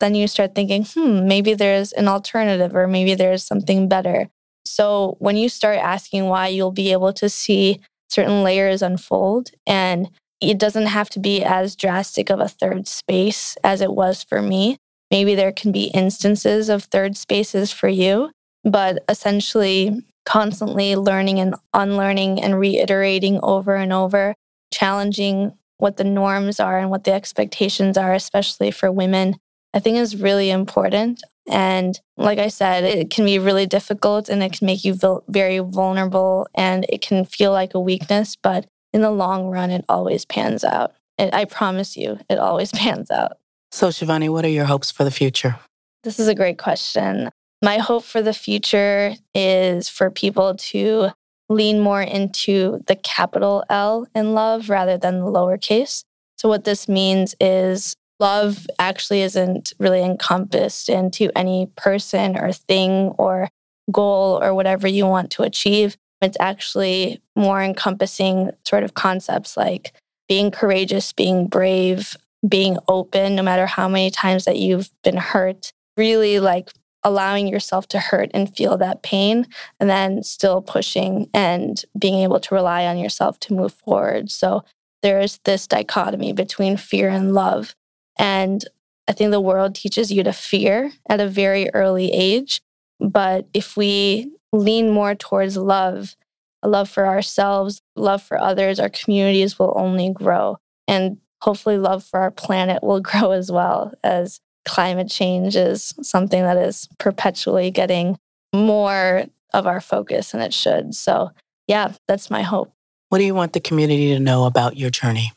then 0.01 0.15
you 0.15 0.27
start 0.27 0.55
thinking, 0.55 0.85
hmm, 0.85 1.27
maybe 1.27 1.55
there's 1.55 1.93
an 1.93 2.09
alternative 2.09 2.75
or 2.75 2.87
maybe 2.87 3.15
there's 3.15 3.45
something 3.45 3.89
better. 3.89 4.29
So 4.65 5.17
when 5.19 5.37
you 5.37 5.49
start 5.49 5.79
asking 5.79 6.27
why, 6.27 6.49
you'll 6.49 6.71
be 6.71 6.93
able 6.93 7.13
to 7.15 7.29
see 7.29 7.81
certain 8.09 8.43
layers 8.43 8.81
unfold. 8.81 9.51
And 9.67 10.09
it 10.41 10.59
doesn't 10.59 10.87
have 10.87 11.09
to 11.11 11.21
be 11.21 11.43
as 11.43 11.77
drastic 11.77 12.31
of 12.31 12.41
a 12.41 12.49
third 12.49 12.87
space 12.87 13.57
as 13.65 13.81
it 13.81 13.93
was 13.93 14.23
for 14.23 14.41
me. 14.41 14.79
Maybe 15.11 15.35
there 15.35 15.53
can 15.53 15.73
be 15.73 15.85
instances 15.87 16.69
of 16.69 16.85
third 16.85 17.17
spaces 17.17 17.73
for 17.73 17.89
you, 17.89 18.31
but 18.63 19.03
essentially, 19.09 20.05
constantly 20.27 20.95
learning 20.95 21.41
and 21.41 21.55
unlearning 21.73 22.41
and 22.43 22.61
reiterating 22.61 23.41
over 23.43 23.75
and 23.75 23.93
over, 23.93 24.35
challenging 24.71 25.53
what 25.79 25.97
the 25.97 26.05
norms 26.05 26.61
are 26.61 26.79
and 26.79 26.91
what 26.91 27.05
the 27.05 27.13
expectations 27.13 27.97
are, 27.97 28.13
especially 28.13 28.71
for 28.71 28.93
women, 28.93 29.37
I 29.73 29.81
think 29.81 29.97
is 29.97 30.17
really 30.17 30.51
important. 30.51 31.23
And 31.49 31.99
like 32.19 32.39
I 32.39 32.49
said, 32.49 32.85
it 32.85 33.11
can 33.11 33.25
be 33.25 33.39
really 33.39 33.65
difficult 33.65 34.29
and 34.29 34.43
it 34.43 34.53
can 34.53 34.67
make 34.67 34.85
you 34.85 34.99
very 35.29 35.61
vulnerable 35.61 36.47
and 36.55 36.85
it 36.91 37.01
can 37.01 37.25
feel 37.25 37.53
like 37.53 37.73
a 37.75 37.81
weakness, 37.81 38.37
but 38.37 38.67
in 38.93 39.01
the 39.03 39.11
long 39.11 39.49
run, 39.49 39.71
it 39.71 39.85
always 39.89 40.25
pans 40.25 40.65
out. 40.65 40.93
It, 41.19 41.35
I 41.35 41.45
promise 41.45 41.97
you, 41.97 42.19
it 42.29 42.39
always 42.39 42.71
pans 42.75 43.11
out. 43.11 43.39
So, 43.71 43.89
Shivani, 43.89 44.31
what 44.31 44.45
are 44.45 44.51
your 44.51 44.65
hopes 44.65 44.91
for 44.91 45.05
the 45.05 45.11
future? 45.11 45.57
This 46.05 46.19
is 46.19 46.29
a 46.29 46.35
great 46.35 46.59
question. 46.59 47.31
My 47.63 47.79
hope 47.79 48.05
for 48.05 48.23
the 48.23 48.33
future 48.33 49.15
is 49.35 49.89
for 49.89 50.11
people 50.11 50.55
to 50.55 51.11
lean 51.49 51.81
more 51.81 52.03
into 52.03 52.83
the 52.87 52.97
capital 52.97 53.65
L 53.69 54.07
in 54.15 54.33
love 54.33 54.71
rather 54.71 54.97
than 54.97 55.19
the 55.19 55.27
lowercase. 55.27 56.05
So, 56.37 56.49
what 56.49 56.65
this 56.65 56.89
means 56.89 57.35
is 57.41 57.95
love 58.21 58.67
actually 58.79 59.23
isn't 59.23 59.73
really 59.79 60.03
encompassed 60.03 60.89
into 60.89 61.31
any 61.37 61.67
person 61.77 62.39
or 62.39 62.53
thing 62.53 63.15
or 63.19 63.49
goal 63.91 64.43
or 64.43 64.55
whatever 64.55 64.87
you 64.87 65.07
want 65.07 65.31
to 65.33 65.43
achieve. 65.43 65.97
It's 66.21 66.37
actually 66.41 67.21
more 67.37 67.63
encompassing 67.63 68.51
sort 68.67 68.83
of 68.83 68.95
concepts 68.95 69.57
like 69.57 69.93
being 70.29 70.51
courageous, 70.51 71.13
being 71.13 71.47
brave, 71.47 72.17
being 72.47 72.79
open, 72.89 73.35
no 73.35 73.43
matter 73.43 73.67
how 73.67 73.89
many 73.89 74.11
times 74.11 74.45
that 74.45 74.59
you've 74.59 74.91
been 75.03 75.17
hurt, 75.17 75.73
really 75.97 76.39
like 76.39 76.71
allowing 77.05 77.47
yourself 77.47 77.87
to 77.89 77.99
hurt 77.99 78.31
and 78.35 78.55
feel 78.55 78.77
that 78.77 79.03
pain, 79.03 79.47
and 79.81 79.89
then 79.89 80.23
still 80.23 80.61
pushing 80.61 81.29
and 81.33 81.85
being 81.99 82.17
able 82.17 82.41
to 82.41 82.55
rely 82.55 82.87
on 82.87 82.99
yourself 82.99 83.39
to 83.41 83.55
move 83.55 83.73
forward. 83.73 84.31
So 84.31 84.65
there's 85.03 85.39
this 85.45 85.67
dichotomy 85.67 86.33
between 86.33 86.77
fear 86.77 87.09
and 87.09 87.33
love. 87.35 87.75
And 88.19 88.65
I 89.09 89.13
think 89.13 89.31
the 89.31 89.41
world 89.41 89.75
teaches 89.75 90.13
you 90.13 90.23
to 90.25 90.33
fear 90.33 90.93
at 91.09 91.21
a 91.21 91.29
very 91.29 91.71
early 91.73 92.13
age. 92.13 92.61
But 93.01 93.47
if 93.55 93.77
we 93.77 94.33
lean 94.53 94.91
more 94.91 95.15
towards 95.15 95.57
love, 95.57 96.17
a 96.63 96.69
love 96.69 96.89
for 96.89 97.07
ourselves, 97.07 97.81
love 97.97 98.23
for 98.23 98.39
others, 98.39 98.81
our 98.81 98.89
communities 98.89 99.59
will 99.59 99.73
only 99.77 100.11
grow. 100.13 100.59
And 100.87 101.19
hopefully, 101.43 101.79
love 101.79 102.05
for 102.05 102.21
our 102.21 102.31
planet 102.31 102.83
will 102.83 103.01
grow 103.11 103.33
as 103.33 103.51
well 103.51 103.93
as 104.03 104.41
climate 104.65 105.09
change 105.09 105.57
is 105.57 105.95
something 106.03 106.43
that 106.43 106.57
is 106.59 106.89
perpetually 106.99 107.71
getting 107.71 108.19
more 108.55 109.25
of 109.55 109.67
our 109.67 109.81
focus 109.81 110.35
and 110.35 110.43
it 110.43 110.53
should. 110.53 110.95
So, 110.95 111.31
yeah, 111.67 111.93
that's 112.07 112.31
my 112.31 112.43
hope. 112.43 112.73
What 113.09 113.19
do 113.19 113.25
you 113.25 113.35
want 113.35 113.55
the 113.55 113.61
community 113.61 114.13
to 114.13 114.21
know 114.21 114.45
about 114.45 114.77
your 114.77 114.91
journey? 114.91 115.33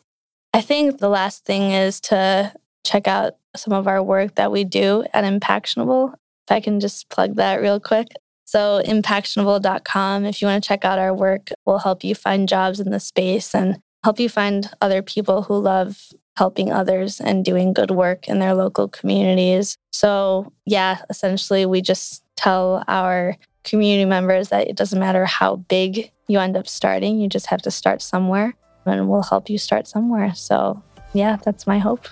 I 0.54 0.60
think 0.62 1.00
the 1.00 1.10
last 1.10 1.46
thing 1.46 1.72
is 1.72 2.02
to 2.02 2.54
check 2.84 3.08
out 3.08 3.36
some 3.56 3.74
of 3.74 3.88
our 3.88 4.04
work 4.04 4.36
that 4.36 4.52
we 4.52 4.64
do 4.66 5.06
at 5.14 5.24
Impactionable. 5.24 6.14
If 6.14 6.52
I 6.52 6.60
can 6.60 6.80
just 6.80 7.10
plug 7.10 7.36
that 7.36 7.62
real 7.62 7.80
quick. 7.80 8.08
So, 8.52 8.82
impactionable.com, 8.86 10.26
if 10.26 10.42
you 10.42 10.48
want 10.50 10.62
to 10.62 10.68
check 10.68 10.84
out 10.84 11.00
our 11.00 11.14
work, 11.14 11.52
will 11.66 11.80
help 11.80 12.04
you 12.04 12.14
find 12.14 12.50
jobs 12.50 12.82
in 12.82 12.92
the 12.92 13.00
space 13.00 13.56
and 13.56 13.80
help 14.04 14.20
you 14.20 14.28
find 14.28 14.70
other 14.82 15.02
people 15.02 15.44
who 15.44 15.58
love 15.58 16.10
helping 16.36 16.70
others 16.70 17.22
and 17.22 17.46
doing 17.46 17.72
good 17.72 17.92
work 17.92 18.28
in 18.28 18.40
their 18.40 18.54
local 18.54 18.90
communities. 18.90 19.78
So, 19.94 20.52
yeah, 20.66 20.98
essentially, 21.10 21.66
we 21.66 21.82
just 21.82 22.26
tell 22.36 22.84
our 22.90 23.38
community 23.64 24.04
members 24.04 24.50
that 24.50 24.68
it 24.68 24.76
doesn't 24.76 25.00
matter 25.00 25.26
how 25.26 25.56
big 25.56 26.12
you 26.28 26.38
end 26.38 26.58
up 26.58 26.68
starting, 26.68 27.22
you 27.22 27.30
just 27.30 27.46
have 27.46 27.62
to 27.62 27.72
start 27.72 28.02
somewhere 28.02 28.54
and 28.86 29.08
we'll 29.08 29.24
help 29.24 29.50
you 29.50 29.58
start 29.58 29.88
somewhere. 29.88 30.36
So, 30.36 30.84
yeah, 31.14 31.38
that's 31.38 31.66
my 31.66 31.80
hope. 31.80 32.06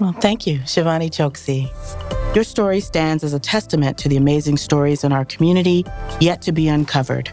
Well, 0.00 0.12
thank 0.12 0.46
you, 0.46 0.60
Shivani 0.60 1.10
Choksi. 1.10 1.68
Your 2.34 2.44
story 2.44 2.80
stands 2.80 3.22
as 3.22 3.34
a 3.34 3.38
testament 3.38 3.98
to 3.98 4.08
the 4.08 4.16
amazing 4.16 4.56
stories 4.56 5.04
in 5.04 5.12
our 5.12 5.26
community 5.26 5.84
yet 6.20 6.40
to 6.42 6.52
be 6.52 6.68
uncovered. 6.68 7.30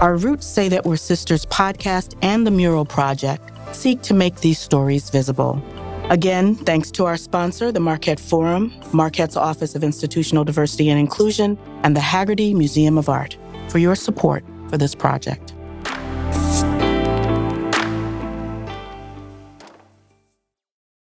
Our 0.00 0.16
Roots 0.16 0.44
Say 0.44 0.68
That 0.68 0.84
We're 0.84 0.96
Sisters 0.96 1.46
podcast 1.46 2.16
and 2.20 2.44
the 2.44 2.50
Mural 2.50 2.84
Project 2.84 3.52
seek 3.72 4.02
to 4.02 4.14
make 4.14 4.40
these 4.40 4.58
stories 4.58 5.10
visible. 5.10 5.62
Again, 6.10 6.56
thanks 6.56 6.90
to 6.92 7.04
our 7.04 7.16
sponsor, 7.16 7.70
the 7.70 7.78
Marquette 7.78 8.18
Forum, 8.18 8.72
Marquette's 8.92 9.36
Office 9.36 9.76
of 9.76 9.84
Institutional 9.84 10.42
Diversity 10.42 10.88
and 10.88 10.98
Inclusion, 10.98 11.56
and 11.84 11.94
the 11.94 12.00
Haggerty 12.00 12.52
Museum 12.52 12.98
of 12.98 13.08
Art 13.08 13.36
for 13.68 13.78
your 13.78 13.94
support 13.94 14.44
for 14.70 14.76
this 14.76 14.94
project. 14.94 15.54